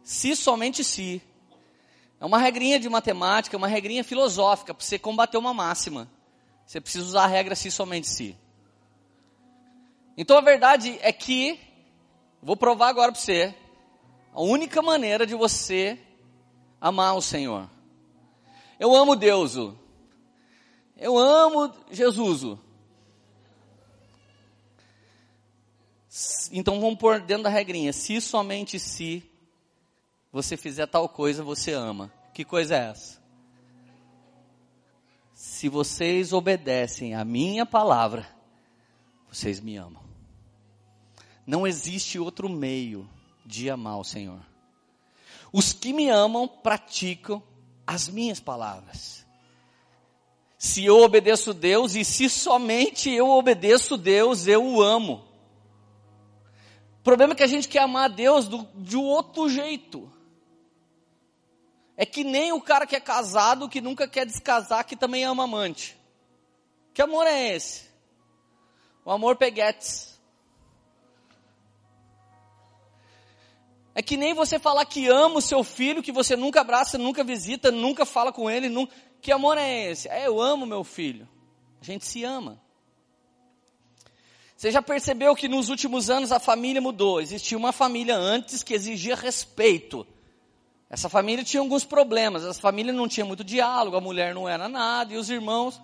[0.02, 1.20] Se, somente se.
[2.18, 6.10] É uma regrinha de matemática, uma regrinha filosófica para você combater uma máxima.
[6.64, 8.34] Você precisa usar a regra se, somente se.
[10.16, 11.60] Então a verdade é que,
[12.42, 13.54] vou provar agora para você,
[14.32, 16.00] a única maneira de você
[16.82, 17.70] amar o Senhor.
[18.78, 19.54] Eu amo Deus.
[20.96, 22.58] Eu amo Jesus.
[26.50, 27.92] Então vamos pôr dentro da regrinha.
[27.92, 29.22] Se somente se
[30.32, 32.12] você fizer tal coisa, você ama.
[32.34, 33.22] Que coisa é essa?
[35.32, 38.28] Se vocês obedecem a minha palavra,
[39.30, 40.02] vocês me amam.
[41.46, 43.08] Não existe outro meio
[43.46, 44.51] de amar o Senhor.
[45.52, 47.42] Os que me amam praticam
[47.86, 49.26] as minhas palavras.
[50.56, 55.24] Se eu obedeço Deus e se somente eu obedeço Deus, eu o amo.
[57.00, 60.10] O problema é que a gente quer amar a Deus do, de outro jeito.
[61.96, 65.44] É que nem o cara que é casado, que nunca quer descasar, que também ama
[65.44, 65.98] amante.
[66.94, 67.90] Que amor é esse?
[69.04, 70.11] O amor peguetes.
[73.94, 77.22] É que nem você falar que ama o seu filho, que você nunca abraça, nunca
[77.22, 78.68] visita, nunca fala com ele.
[79.20, 80.08] Que amor é esse?
[80.08, 81.28] É, eu amo meu filho.
[81.80, 82.60] A gente se ama.
[84.56, 87.20] Você já percebeu que nos últimos anos a família mudou?
[87.20, 90.06] Existia uma família antes que exigia respeito.
[90.88, 92.44] Essa família tinha alguns problemas.
[92.44, 95.80] Essa família não tinha muito diálogo, a mulher não era nada e os irmãos,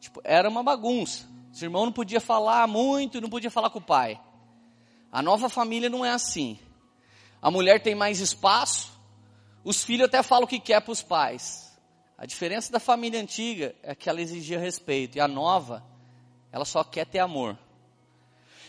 [0.00, 1.28] tipo, era uma bagunça.
[1.52, 4.18] Os irmãos não podiam falar muito não podia falar com o pai.
[5.12, 6.58] A nova família não é assim.
[7.44, 8.90] A mulher tem mais espaço,
[9.62, 11.70] os filhos até falam o que quer para os pais.
[12.16, 15.84] A diferença da família antiga é que ela exigia respeito e a nova,
[16.50, 17.58] ela só quer ter amor.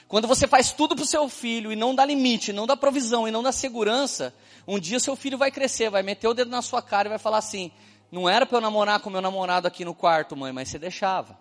[0.09, 3.25] Quando você faz tudo para o seu filho e não dá limite, não dá provisão
[3.25, 4.35] e não dá segurança,
[4.67, 7.17] um dia seu filho vai crescer, vai meter o dedo na sua cara e vai
[7.17, 7.71] falar assim:
[8.11, 11.39] não era para eu namorar com meu namorado aqui no quarto, mãe, mas você deixava.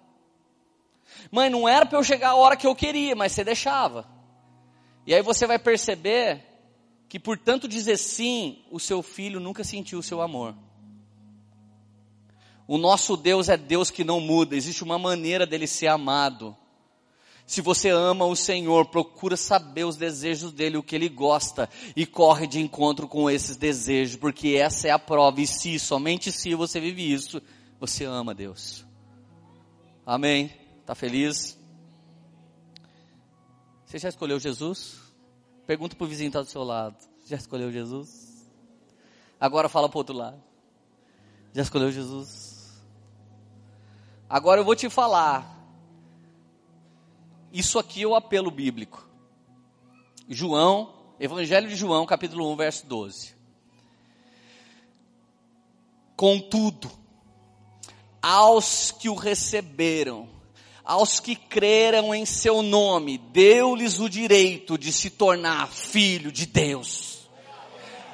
[1.32, 4.06] Mãe, não era para eu chegar a hora que eu queria, mas você deixava.
[5.04, 6.53] E aí você vai perceber
[7.14, 10.52] que por tanto dizer sim, o seu filho nunca sentiu o seu amor.
[12.66, 16.56] O nosso Deus é Deus que não muda, existe uma maneira dele ser amado.
[17.46, 22.04] Se você ama o Senhor, procura saber os desejos dele, o que ele gosta, e
[22.04, 25.40] corre de encontro com esses desejos, porque essa é a prova.
[25.40, 27.40] E se, somente se você vive isso,
[27.78, 28.84] você ama Deus.
[30.04, 30.52] Amém?
[30.84, 31.56] Tá feliz?
[33.86, 35.03] Você já escolheu Jesus?
[35.66, 36.96] Pergunta para o vizinho que está do seu lado.
[37.26, 38.46] Já escolheu Jesus?
[39.40, 40.42] Agora fala para o outro lado.
[41.52, 42.82] Já escolheu Jesus?
[44.28, 45.54] Agora eu vou te falar
[47.54, 49.08] isso aqui é o apelo bíblico.
[50.28, 53.36] João, Evangelho de João, capítulo 1, verso 12.
[56.16, 56.90] Contudo,
[58.20, 60.28] aos que o receberam,
[60.84, 67.13] aos que creram em seu nome, deu-lhes o direito de se tornar filho de Deus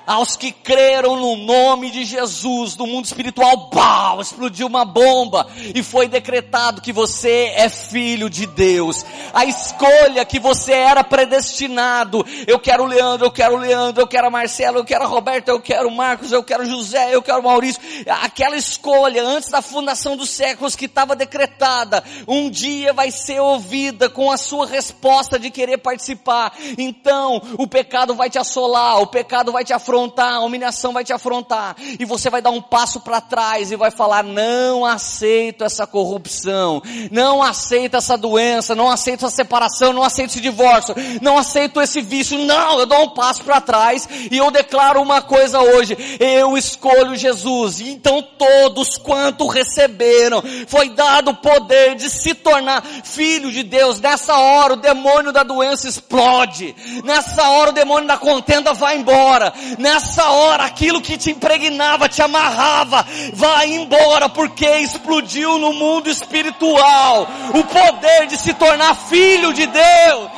[0.07, 5.83] aos que creram no nome de Jesus, no mundo espiritual, pau, explodiu uma bomba e
[5.83, 9.05] foi decretado que você é filho de Deus.
[9.33, 12.25] A escolha que você era predestinado.
[12.47, 15.91] Eu quero Leandro, eu quero Leandro, eu quero Marcelo, eu quero a Roberta, eu quero
[15.91, 17.81] Marcos, eu quero José, eu quero Maurício.
[18.23, 24.09] Aquela escolha antes da fundação dos séculos que estava decretada, um dia vai ser ouvida
[24.09, 26.53] com a sua resposta de querer participar.
[26.77, 31.05] Então, o pecado vai te assolar, o pecado vai te afrontar afrontar, a humilhação vai
[31.05, 35.65] te afrontar, e você vai dar um passo para trás e vai falar: não aceito
[35.65, 36.81] essa corrupção,
[37.11, 42.01] não aceito essa doença, não aceito essa separação, não aceito esse divórcio, não aceito esse
[42.01, 46.57] vício, não, eu dou um passo para trás e eu declaro uma coisa hoje, eu
[46.57, 53.51] escolho Jesus, e então todos quanto receberam, foi dado o poder de se tornar filho
[53.51, 58.73] de Deus, nessa hora o demônio da doença explode, nessa hora o demônio da contenda
[58.73, 63.03] vai embora, Nessa hora, aquilo que te impregnava, te amarrava,
[63.33, 70.31] vai embora, porque explodiu no mundo espiritual o poder de se tornar filho de Deus.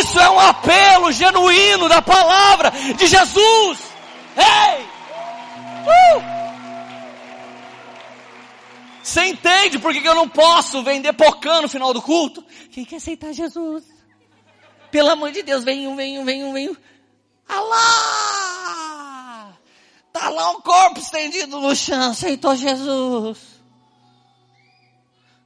[0.00, 3.78] Isso é um apelo genuíno da palavra de Jesus.
[4.36, 4.82] Ei!
[5.84, 6.38] Uh!
[9.00, 12.44] Você entende por que eu não posso vender pocã no final do culto?
[12.72, 13.84] Quem quer aceitar Jesus?
[14.90, 16.76] Pelo amor de Deus, venham, venham, venham, venham.
[17.48, 18.87] Alá!
[20.18, 23.38] Tá lá um corpo estendido no chão, aceitou Jesus.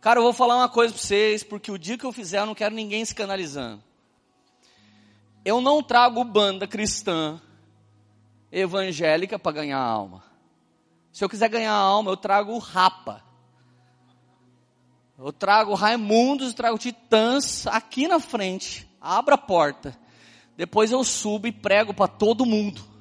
[0.00, 2.46] Cara, eu vou falar uma coisa para vocês, porque o dia que eu fizer eu
[2.46, 3.82] não quero ninguém escandalizando.
[5.44, 7.38] Eu não trago banda cristã
[8.50, 10.24] evangélica para ganhar alma.
[11.12, 13.22] Se eu quiser ganhar alma, eu trago o Rapa.
[15.18, 18.88] Eu trago Raimundos, eu trago Titãs aqui na frente.
[18.98, 19.94] Abra a porta.
[20.56, 22.91] Depois eu subo e prego para todo mundo.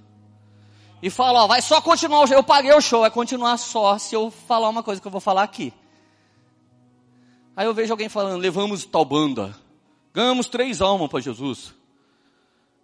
[1.02, 2.36] E falo, ó, vai só continuar o show.
[2.36, 5.22] Eu paguei o show, vai continuar só se eu falar uma coisa que eu vou
[5.22, 5.74] falar aqui.
[7.56, 9.56] Aí eu vejo alguém falando, levamos tal banda.
[10.14, 11.74] Ganhamos três almas para Jesus.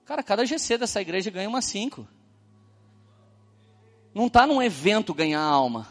[0.06, 2.08] Cara, cada GC dessa igreja ganha umas cinco.
[4.14, 5.88] Não está num evento ganhar alma.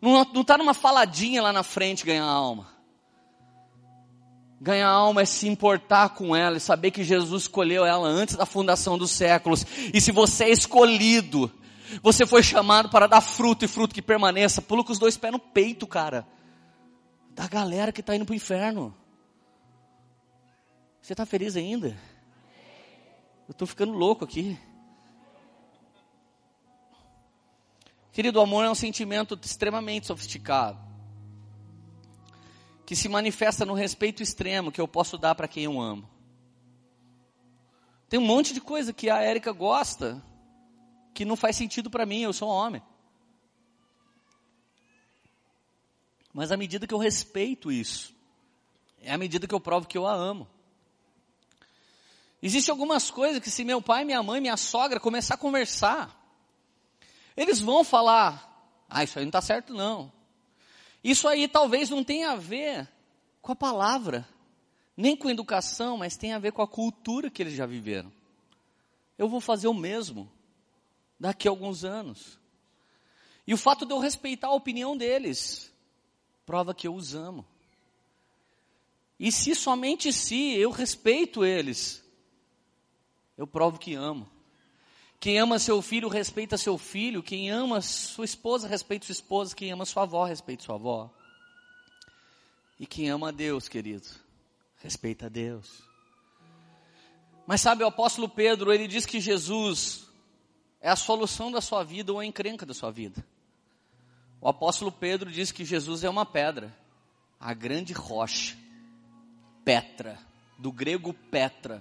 [0.00, 2.71] Não está numa faladinha lá na frente ganhar alma.
[4.62, 8.46] Ganhar alma é se importar com ela e saber que Jesus escolheu ela antes da
[8.46, 9.66] fundação dos séculos.
[9.92, 11.50] E se você é escolhido,
[12.00, 14.62] você foi chamado para dar fruto e fruto que permaneça.
[14.62, 16.24] Pula com os dois pés no peito, cara.
[17.30, 18.94] da galera que está indo para o inferno.
[21.00, 21.88] Você está feliz ainda?
[23.48, 24.56] Eu estou ficando louco aqui.
[28.12, 30.78] Querido, o amor é um sentimento extremamente sofisticado,
[32.92, 36.06] que se manifesta no respeito extremo que eu posso dar para quem eu amo.
[38.06, 40.22] Tem um monte de coisa que a Érica gosta,
[41.14, 42.82] que não faz sentido para mim, eu sou um homem.
[46.34, 48.14] Mas à medida que eu respeito isso,
[49.00, 50.46] é à medida que eu provo que eu a amo.
[52.42, 56.14] Existem algumas coisas que se meu pai, minha mãe, minha sogra começar a conversar,
[57.34, 60.12] eles vão falar, ah, isso aí não está certo não.
[61.02, 62.88] Isso aí talvez não tenha a ver
[63.40, 64.28] com a palavra,
[64.96, 68.12] nem com educação, mas tem a ver com a cultura que eles já viveram.
[69.18, 70.30] Eu vou fazer o mesmo
[71.18, 72.38] daqui a alguns anos.
[73.46, 75.72] E o fato de eu respeitar a opinião deles
[76.46, 77.44] prova que eu os amo.
[79.18, 82.04] E se somente se eu respeito eles,
[83.36, 84.28] eu provo que amo.
[85.22, 87.22] Quem ama seu filho, respeita seu filho.
[87.22, 89.54] Quem ama sua esposa, respeita sua esposa.
[89.54, 91.08] Quem ama sua avó, respeita sua avó.
[92.76, 94.08] E quem ama a Deus, querido,
[94.78, 95.80] respeita a Deus.
[97.46, 100.08] Mas sabe, o apóstolo Pedro, ele diz que Jesus
[100.80, 103.24] é a solução da sua vida ou a encrenca da sua vida.
[104.40, 106.76] O apóstolo Pedro diz que Jesus é uma pedra,
[107.38, 108.56] a grande rocha,
[109.64, 110.18] Petra,
[110.58, 111.80] do grego Petra,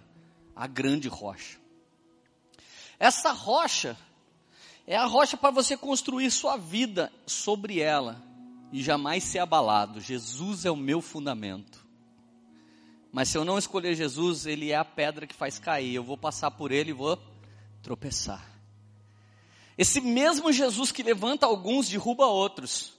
[0.56, 1.61] a grande rocha.
[3.02, 3.98] Essa rocha
[4.86, 8.22] é a rocha para você construir sua vida sobre ela
[8.72, 10.00] e jamais ser abalado.
[10.00, 11.84] Jesus é o meu fundamento.
[13.12, 15.96] Mas se eu não escolher Jesus, ele é a pedra que faz cair.
[15.96, 17.20] Eu vou passar por ele e vou
[17.82, 18.48] tropeçar.
[19.76, 22.94] Esse mesmo Jesus que levanta alguns, derruba outros.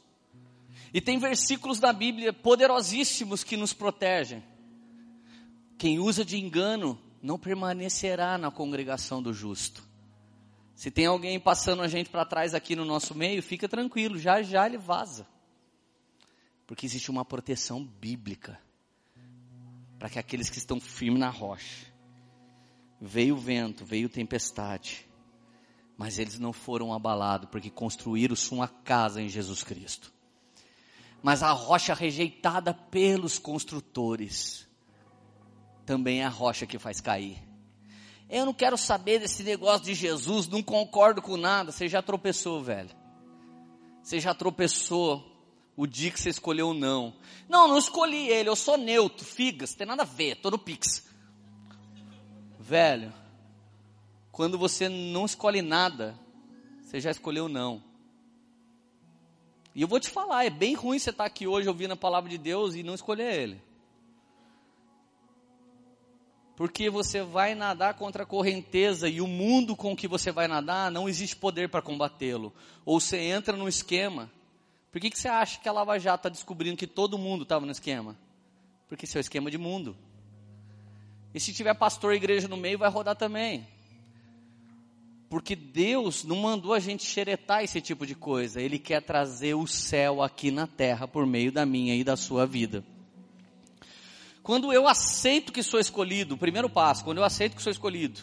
[0.93, 4.43] E tem versículos da Bíblia poderosíssimos que nos protegem.
[5.79, 9.92] Quem usa de engano não permanecerá na congregação do justo.
[10.83, 14.43] Se tem alguém passando a gente para trás aqui no nosso meio, fica tranquilo, já
[14.43, 15.29] já ele vaza.
[16.67, 18.61] Porque existe uma proteção bíblica
[19.97, 21.87] para que aqueles que estão firmes na rocha.
[23.01, 25.09] Veio o vento, veio tempestade,
[25.97, 30.13] mas eles não foram abalados porque construíram sua casa em Jesus Cristo.
[31.23, 34.69] Mas a rocha rejeitada pelos construtores
[35.87, 37.52] também é a rocha que faz cair.
[38.29, 41.71] Eu não quero saber desse negócio de Jesus, não concordo com nada.
[41.71, 42.91] Você já tropeçou, velho.
[44.03, 45.33] Você já tropeçou
[45.77, 47.15] o dia que você escolheu não.
[47.49, 51.09] Não, não escolhi ele, eu sou neutro, figas, tem nada a ver, tô no Pix.
[52.59, 53.13] Velho,
[54.31, 56.19] quando você não escolhe nada,
[56.83, 57.83] você já escolheu não.
[59.75, 62.29] E eu vou te falar, é bem ruim você estar aqui hoje ouvindo a palavra
[62.29, 63.63] de Deus e não escolher ele.
[66.57, 70.91] Porque você vai nadar contra a correnteza e o mundo com que você vai nadar
[70.91, 72.53] não existe poder para combatê-lo.
[72.85, 74.31] Ou você entra no esquema.
[74.91, 77.65] Por que, que você acha que a Lava Jato está descobrindo que todo mundo estava
[77.65, 78.17] no esquema?
[78.87, 79.97] Porque seu é esquema de mundo.
[81.35, 83.67] E se tiver pastor e igreja no meio, vai rodar também.
[85.31, 88.61] Porque Deus não mandou a gente xeretar esse tipo de coisa.
[88.61, 92.45] Ele quer trazer o céu aqui na terra por meio da minha e da sua
[92.45, 92.85] vida.
[94.43, 98.21] Quando eu aceito que sou escolhido, o primeiro passo, quando eu aceito que sou escolhido,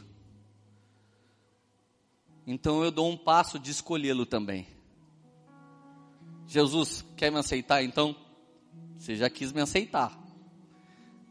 [2.45, 4.67] então eu dou um passo de escolhê-lo também.
[6.47, 8.15] Jesus, quer me aceitar então?
[8.97, 10.19] Você já quis me aceitar.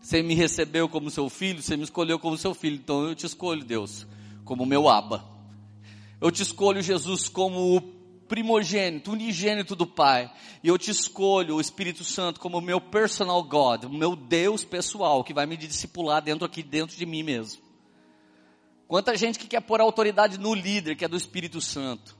[0.01, 3.27] Você me recebeu como seu filho, você me escolheu como seu filho, então eu te
[3.27, 4.07] escolho, Deus,
[4.45, 5.25] como meu aba.
[6.21, 7.98] Eu te escolho, Jesus, como o
[8.29, 10.31] primogênito, unigênito do Pai,
[10.63, 15.35] e eu te escolho, o Espírito Santo, como meu personal God, meu Deus pessoal, que
[15.35, 17.63] vai me discipular dentro aqui, dentro de mim mesmo.
[18.87, 22.17] Quanta gente que quer pôr autoridade no líder, que é do Espírito Santo.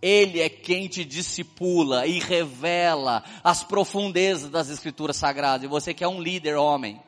[0.00, 5.64] Ele é quem te discipula e revela as profundezas das Escrituras Sagradas.
[5.64, 7.00] E você quer um líder, homem.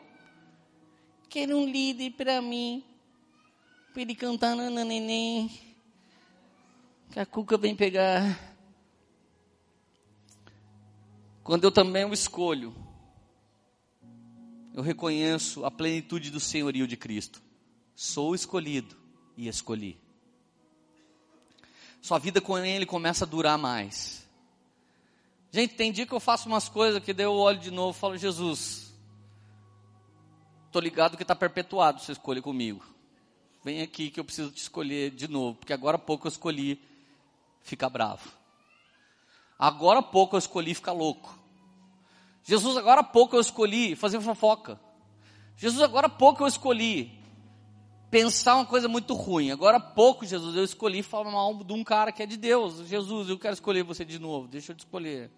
[1.28, 2.82] Quero um líder para mim.
[3.92, 5.50] Para ele cantar nananeném
[7.10, 8.38] que a cuca vem pegar.
[11.42, 12.74] Quando eu também o escolho,
[14.72, 17.42] eu reconheço a plenitude do senhorio de Cristo.
[17.96, 18.96] Sou escolhido
[19.36, 19.98] e escolhi.
[22.00, 24.24] Sua vida com Ele começa a durar mais.
[25.50, 28.00] Gente, tem dia que eu faço umas coisas que daí eu olho de novo e
[28.00, 28.94] falo, Jesus,
[30.70, 32.84] tô ligado que está perpetuado sua escolha comigo.
[33.64, 36.80] Vem aqui que eu preciso te escolher de novo, porque agora há pouco eu escolhi
[37.62, 38.30] ficar bravo.
[39.58, 41.38] Agora há pouco eu escolhi ficar louco.
[42.42, 44.80] Jesus, agora há pouco eu escolhi fazer fofoca.
[45.56, 47.20] Jesus, agora há pouco eu escolhi
[48.10, 49.50] pensar uma coisa muito ruim.
[49.50, 52.86] Agora há pouco, Jesus, eu escolhi falar mal de um cara que é de Deus.
[52.88, 55.30] Jesus, eu quero escolher você de novo, deixa eu te escolher.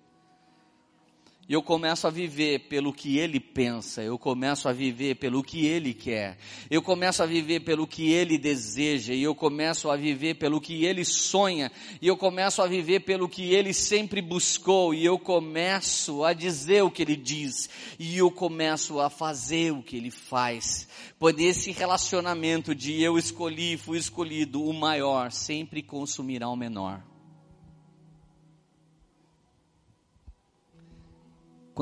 [1.53, 5.67] E eu começo a viver pelo que ele pensa, eu começo a viver pelo que
[5.67, 6.39] ele quer,
[6.71, 10.87] eu começo a viver pelo que ele deseja, e eu começo a viver pelo que
[10.87, 16.25] ele sonha, e eu começo a viver pelo que ele sempre buscou, e eu começo
[16.25, 20.89] a dizer o que ele diz, e eu começo a fazer o que ele faz.
[21.19, 27.12] Pois esse relacionamento de eu escolhi, fui escolhido, o maior sempre consumirá o menor.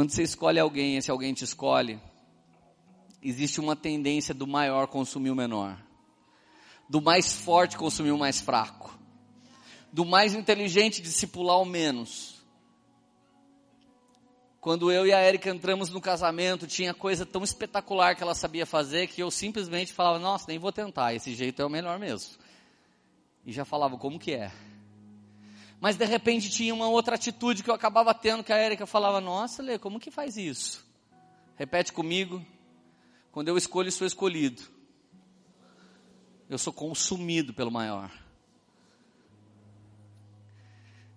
[0.01, 2.01] Quando você escolhe alguém, esse alguém te escolhe,
[3.23, 5.79] existe uma tendência do maior consumir o menor,
[6.89, 8.99] do mais forte consumir o mais fraco,
[9.93, 12.43] do mais inteligente discipular o menos.
[14.59, 18.65] Quando eu e a Erika entramos no casamento, tinha coisa tão espetacular que ela sabia
[18.65, 22.39] fazer que eu simplesmente falava, nossa, nem vou tentar, esse jeito é o melhor mesmo.
[23.45, 24.51] E já falava como que é.
[25.81, 29.21] Mas de repente tinha uma outra atitude que eu acabava tendo, que a Érica falava,
[29.21, 30.87] nossa, Lê, como que faz isso?
[31.57, 32.45] Repete comigo.
[33.33, 34.63] Quando eu escolho, sou escolhido.
[36.49, 38.13] Eu sou consumido pelo maior.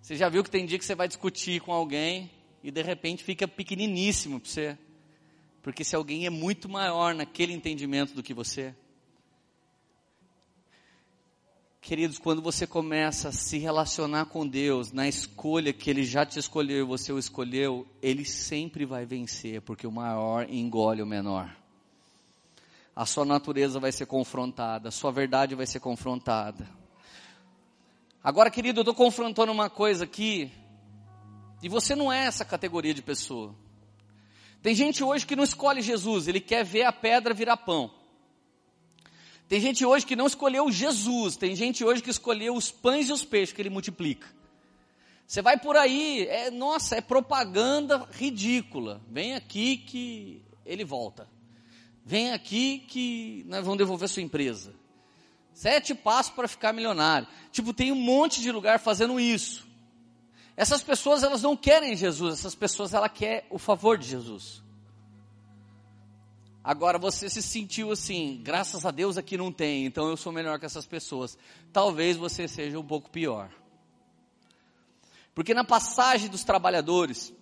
[0.00, 2.30] Você já viu que tem dia que você vai discutir com alguém
[2.62, 4.78] e de repente fica pequeniníssimo para você.
[5.62, 8.74] Porque se alguém é muito maior naquele entendimento do que você,
[11.84, 16.38] Queridos, quando você começa a se relacionar com Deus, na escolha que Ele já te
[16.38, 21.54] escolheu e você o escolheu, Ele sempre vai vencer, porque o maior engole o menor.
[22.96, 26.66] A sua natureza vai ser confrontada, a sua verdade vai ser confrontada.
[28.22, 30.50] Agora, querido, eu estou confrontando uma coisa aqui,
[31.62, 33.54] e você não é essa categoria de pessoa.
[34.62, 37.90] Tem gente hoje que não escolhe Jesus, ele quer ver a pedra virar pão.
[39.48, 43.12] Tem gente hoje que não escolheu Jesus, tem gente hoje que escolheu os pães e
[43.12, 44.26] os peixes que ele multiplica.
[45.26, 49.00] Você vai por aí, é, nossa, é propaganda ridícula.
[49.10, 51.28] Vem aqui que ele volta.
[52.04, 54.74] Vem aqui que nós vamos devolver sua empresa.
[55.52, 57.28] Sete passos para ficar milionário.
[57.52, 59.66] Tipo, tem um monte de lugar fazendo isso.
[60.56, 64.63] Essas pessoas, elas não querem Jesus, essas pessoas, ela quer o favor de Jesus.
[66.64, 70.58] Agora você se sentiu assim, graças a Deus aqui não tem, então eu sou melhor
[70.58, 71.36] que essas pessoas.
[71.70, 73.50] Talvez você seja um pouco pior.
[75.34, 77.34] Porque na passagem dos trabalhadores,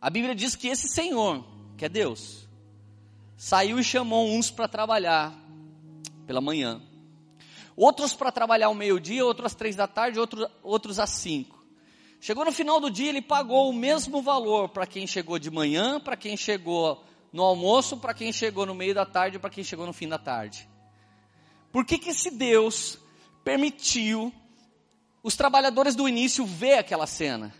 [0.00, 1.44] a Bíblia diz que esse Senhor,
[1.76, 2.46] que é Deus,
[3.36, 5.34] saiu e chamou uns para trabalhar
[6.24, 6.80] pela manhã,
[7.76, 11.64] outros para trabalhar ao meio-dia, outros às três da tarde, outros, outros às cinco.
[12.20, 15.98] Chegou no final do dia, ele pagou o mesmo valor para quem chegou de manhã,
[15.98, 17.04] para quem chegou
[17.34, 20.18] no almoço para quem chegou no meio da tarde para quem chegou no fim da
[20.18, 20.68] tarde.
[21.72, 22.96] Por que que esse Deus
[23.42, 24.32] permitiu
[25.20, 27.52] os trabalhadores do início ver aquela cena?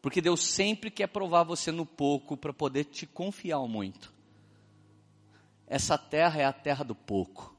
[0.00, 4.10] Porque Deus sempre quer provar você no pouco para poder te confiar muito.
[5.66, 7.54] Essa terra é a terra do pouco.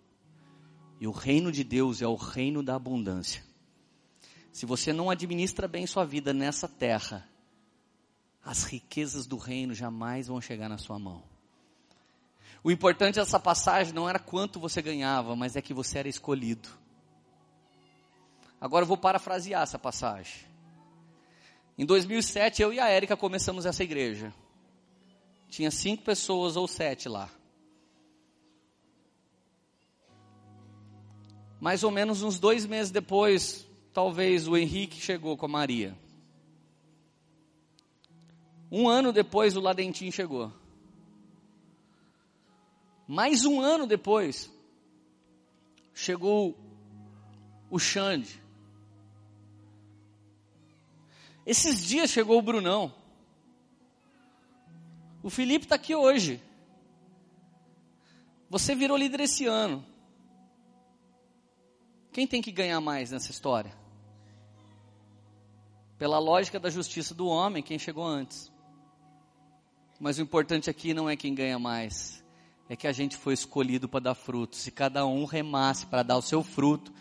[0.99, 3.43] E o reino de Deus é o reino da abundância.
[4.51, 7.29] Se você não administra bem sua vida nessa terra,
[8.43, 11.23] as riquezas do reino jamais vão chegar na sua mão.
[12.63, 16.69] O importante dessa passagem não era quanto você ganhava, mas é que você era escolhido.
[18.59, 20.49] Agora eu vou parafrasear essa passagem.
[21.77, 24.33] Em 2007, eu e a Érica começamos essa igreja.
[25.47, 27.29] Tinha cinco pessoas ou sete lá.
[31.59, 35.97] Mais ou menos uns dois meses depois, talvez o Henrique chegou com a Maria.
[38.71, 40.51] Um ano depois o Ladentim chegou.
[43.07, 44.51] Mais um ano depois,
[45.93, 46.55] chegou
[47.69, 48.39] o Xande.
[51.43, 52.93] Esses dias chegou o Brunão.
[55.23, 56.39] O Felipe está aqui hoje.
[58.49, 59.83] Você virou líder esse ano.
[62.11, 63.75] Quem tem que ganhar mais nessa história?
[65.97, 68.51] Pela lógica da justiça do homem, quem chegou antes.
[69.99, 72.23] Mas o importante aqui não é quem ganha mais,
[72.69, 74.55] é que a gente foi escolhido para dar fruto.
[74.55, 76.93] Se cada um remasse para dar o seu fruto,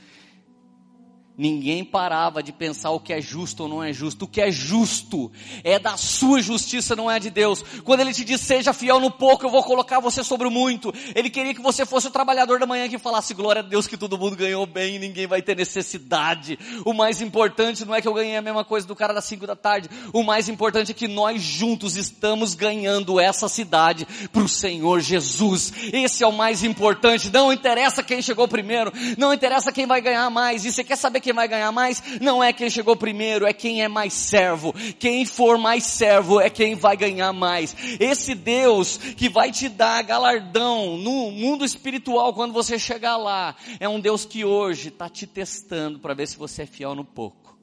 [1.38, 4.24] Ninguém parava de pensar o que é justo ou não é justo.
[4.24, 5.30] O que é justo
[5.62, 7.64] é da sua justiça, não é de Deus.
[7.84, 10.92] Quando ele te diz, seja fiel no pouco, eu vou colocar você sobre o muito.
[11.14, 13.96] Ele queria que você fosse o trabalhador da manhã que falasse, glória a Deus que
[13.96, 16.58] todo mundo ganhou bem e ninguém vai ter necessidade.
[16.84, 19.46] O mais importante não é que eu ganhei a mesma coisa do cara das cinco
[19.46, 19.88] da tarde.
[20.12, 25.72] O mais importante é que nós juntos estamos ganhando essa cidade para o Senhor Jesus.
[25.92, 27.30] Esse é o mais importante.
[27.30, 28.92] Não interessa quem chegou primeiro.
[29.16, 30.64] Não interessa quem vai ganhar mais.
[30.64, 32.02] E você quer saber quem vai ganhar mais?
[32.20, 34.72] Não é quem chegou primeiro, é quem é mais servo.
[34.98, 37.76] Quem for mais servo é quem vai ganhar mais.
[38.00, 43.86] Esse Deus que vai te dar galardão no mundo espiritual quando você chegar lá, é
[43.86, 47.58] um Deus que hoje está te testando para ver se você é fiel no pouco.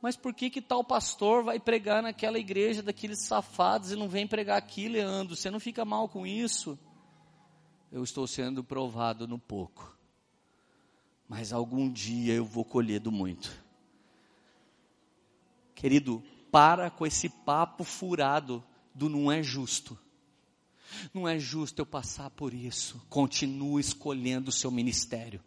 [0.00, 4.28] Mas por que que tal pastor vai pregar naquela igreja daqueles safados e não vem
[4.28, 5.34] pregar aqui, Leandro?
[5.34, 6.78] Você não fica mal com isso?
[7.90, 9.99] Eu estou sendo provado no pouco
[11.30, 13.56] mas algum dia eu vou colher do muito.
[15.76, 16.20] Querido,
[16.50, 19.96] para com esse papo furado do não é justo.
[21.14, 23.00] Não é justo eu passar por isso.
[23.08, 25.40] Continue escolhendo o seu ministério.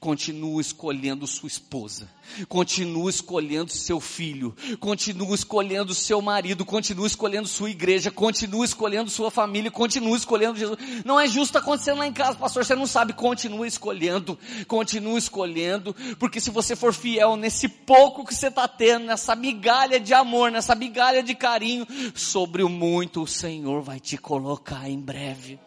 [0.00, 2.08] Continua escolhendo sua esposa,
[2.48, 9.30] continua escolhendo seu filho, continua escolhendo seu marido, continua escolhendo sua igreja, continua escolhendo sua
[9.30, 10.78] família, continua escolhendo Jesus.
[11.04, 15.94] Não é justo acontecendo lá em casa, pastor, você não sabe, continua escolhendo, continua escolhendo,
[16.18, 20.50] porque se você for fiel nesse pouco que você está tendo, nessa migalha de amor,
[20.50, 25.58] nessa migalha de carinho, sobre o muito o Senhor vai te colocar em breve.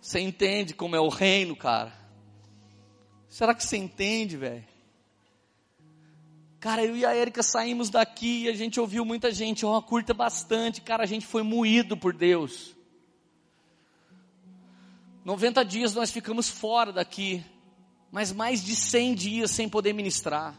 [0.00, 1.99] Você entende como é o reino, cara?
[3.30, 4.64] Será que você entende, velho?
[6.58, 9.82] Cara, eu e a Erika saímos daqui e a gente ouviu muita gente, ó, oh,
[9.82, 12.76] curta bastante, cara, a gente foi moído por Deus.
[15.24, 17.42] 90 dias nós ficamos fora daqui,
[18.10, 20.54] mas mais de 100 dias sem poder ministrar.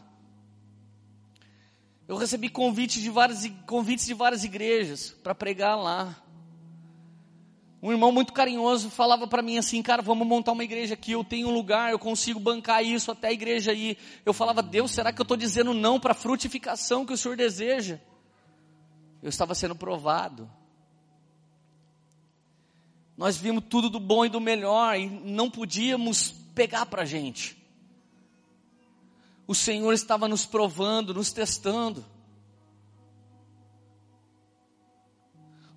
[2.08, 6.16] Eu recebi convites de várias, convites de várias igrejas para pregar lá.
[7.82, 11.24] Um irmão muito carinhoso falava para mim assim, cara, vamos montar uma igreja aqui, eu
[11.24, 13.98] tenho um lugar, eu consigo bancar isso até a igreja aí.
[14.24, 17.36] Eu falava, Deus, será que eu estou dizendo não para a frutificação que o Senhor
[17.36, 17.98] deseja?
[19.20, 20.48] Eu estava sendo provado.
[23.16, 27.60] Nós vimos tudo do bom e do melhor e não podíamos pegar para a gente.
[29.44, 32.04] O Senhor estava nos provando, nos testando.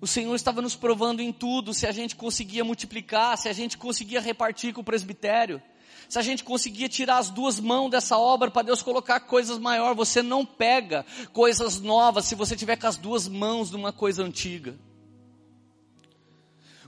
[0.00, 3.78] O Senhor estava nos provando em tudo, se a gente conseguia multiplicar, se a gente
[3.78, 5.62] conseguia repartir com o presbitério,
[6.08, 9.96] se a gente conseguia tirar as duas mãos dessa obra para Deus colocar coisas maiores.
[9.96, 14.22] Você não pega coisas novas se você tiver com as duas mãos de uma coisa
[14.22, 14.78] antiga.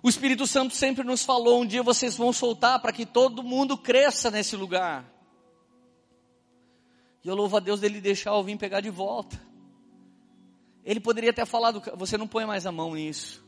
[0.03, 3.77] O Espírito Santo sempre nos falou: um dia vocês vão soltar para que todo mundo
[3.77, 5.05] cresça nesse lugar.
[7.25, 9.48] E eu louvo a Deus dele deixar eu vir pegar de volta.
[10.89, 13.45] Ele poderia ter falado, você não põe mais a mão nisso.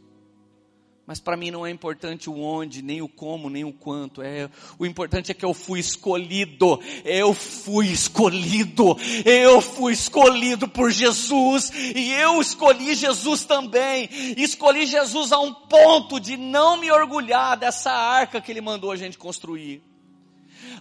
[1.06, 4.20] Mas para mim não é importante o onde, nem o como, nem o quanto.
[4.20, 6.78] É, o importante é que eu fui escolhido.
[7.02, 8.94] Eu fui escolhido.
[9.24, 11.72] Eu fui escolhido por Jesus.
[11.74, 14.10] E eu escolhi Jesus também.
[14.36, 18.96] Escolhi Jesus a um ponto de não me orgulhar dessa arca que ele mandou a
[18.96, 19.82] gente construir.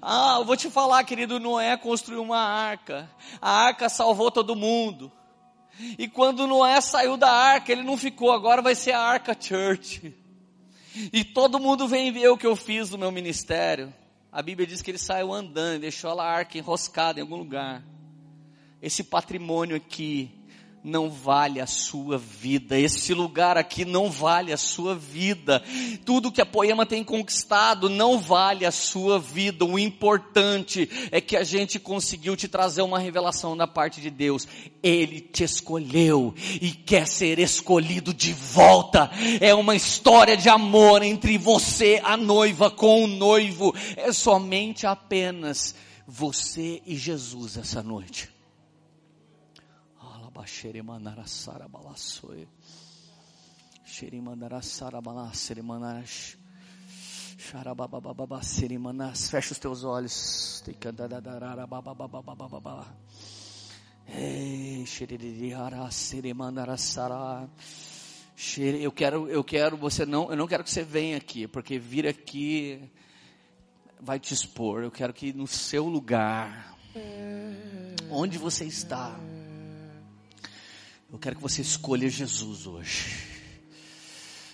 [0.01, 3.09] Ah, eu vou te falar, querido, Noé construiu uma arca.
[3.41, 5.09] A arca salvou todo mundo.
[5.97, 10.13] E quando Noé saiu da arca, ele não ficou, agora vai ser a Arca Church.
[11.13, 13.93] E todo mundo vem ver o que eu fiz no meu ministério.
[14.31, 17.83] A Bíblia diz que ele saiu andando, deixou a arca enroscada em algum lugar.
[18.81, 20.38] Esse patrimônio aqui
[20.83, 22.77] não vale a sua vida.
[22.77, 25.61] Esse lugar aqui não vale a sua vida.
[26.05, 29.65] Tudo que a Poema tem conquistado não vale a sua vida.
[29.65, 34.47] O importante é que a gente conseguiu te trazer uma revelação da parte de Deus.
[34.81, 39.11] Ele te escolheu e quer ser escolhido de volta.
[39.41, 43.75] É uma história de amor entre você, a noiva, com o noivo.
[43.95, 45.75] É somente apenas
[46.07, 48.38] você e Jesus essa noite.
[59.29, 60.61] Fecha os teus olhos.
[68.55, 72.07] Eu quero, eu quero, você não, eu não quero que você venha aqui, porque vir
[72.07, 72.89] aqui
[73.99, 74.83] vai te expor.
[74.83, 76.77] Eu quero que no seu lugar,
[78.09, 79.19] onde você está,
[81.11, 83.29] eu quero que você escolha Jesus hoje.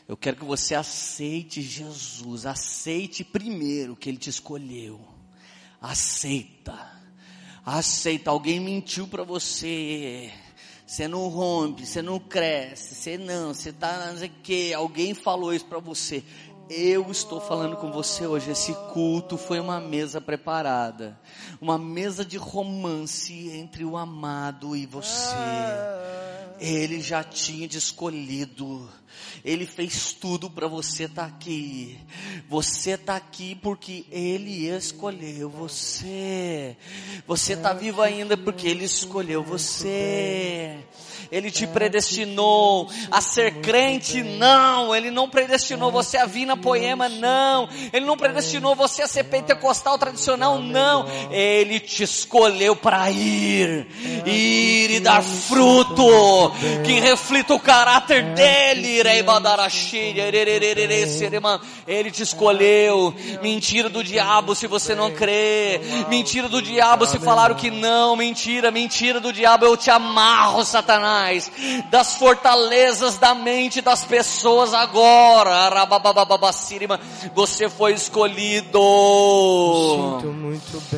[0.07, 2.45] Eu quero que você aceite Jesus.
[2.45, 5.01] Aceite primeiro que Ele te escolheu.
[5.81, 6.91] Aceita.
[7.65, 8.29] Aceita.
[8.29, 10.31] Alguém mentiu para você.
[10.85, 14.73] Você não rompe, você não cresce, você não, você tá não sei o que.
[14.73, 16.23] Alguém falou isso para você.
[16.69, 18.51] Eu estou falando com você hoje.
[18.51, 21.19] Esse culto foi uma mesa preparada,
[21.59, 25.35] uma mesa de romance entre o amado e você.
[26.59, 28.89] Ele já tinha escolhido.
[29.43, 31.99] Ele fez tudo para você estar tá aqui.
[32.49, 36.75] Você está aqui porque Ele escolheu você.
[37.27, 40.77] Você está vivo ainda porque Ele escolheu você.
[41.31, 44.23] Ele te predestinou a ser crente?
[44.23, 44.95] Não.
[44.95, 47.09] Ele não predestinou você a vir na poema?
[47.09, 47.67] Não.
[47.91, 50.59] Ele não predestinou você a ser pentecostal tradicional?
[50.59, 51.05] Não.
[51.31, 53.87] Ele te escolheu para ir.
[54.25, 56.51] Ir e dar fruto
[56.85, 59.03] que reflita o caráter dele.
[61.87, 63.13] Ele te escolheu.
[63.41, 65.79] Mentira do diabo se você não crê.
[66.09, 68.15] Mentira do diabo se falaram que não.
[68.15, 69.65] Mentira, mentira do diabo.
[69.65, 71.51] Eu te amarro, Satanás
[71.89, 75.69] das fortalezas da mente das pessoas agora.
[77.33, 78.79] Você foi escolhido.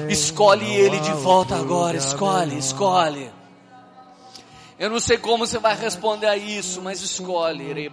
[0.10, 1.98] Escolhe ele de volta agora.
[1.98, 3.37] Escolhe, escolhe.
[4.80, 7.90] Eu não sei como você vai responder a isso, mas escolhe.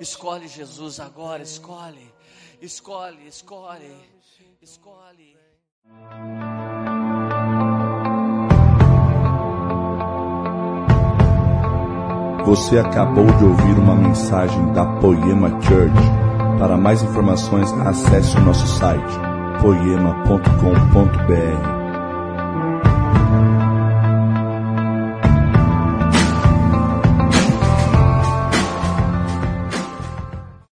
[0.00, 2.12] Escolhe Jesus agora, escolhe.
[2.60, 3.94] Escolhe, escolhe,
[4.60, 5.36] escolhe.
[12.44, 15.94] Você acabou de ouvir uma mensagem da Poema Church.
[16.58, 19.14] Para mais informações, acesse o nosso site
[19.62, 20.40] poema.com.br.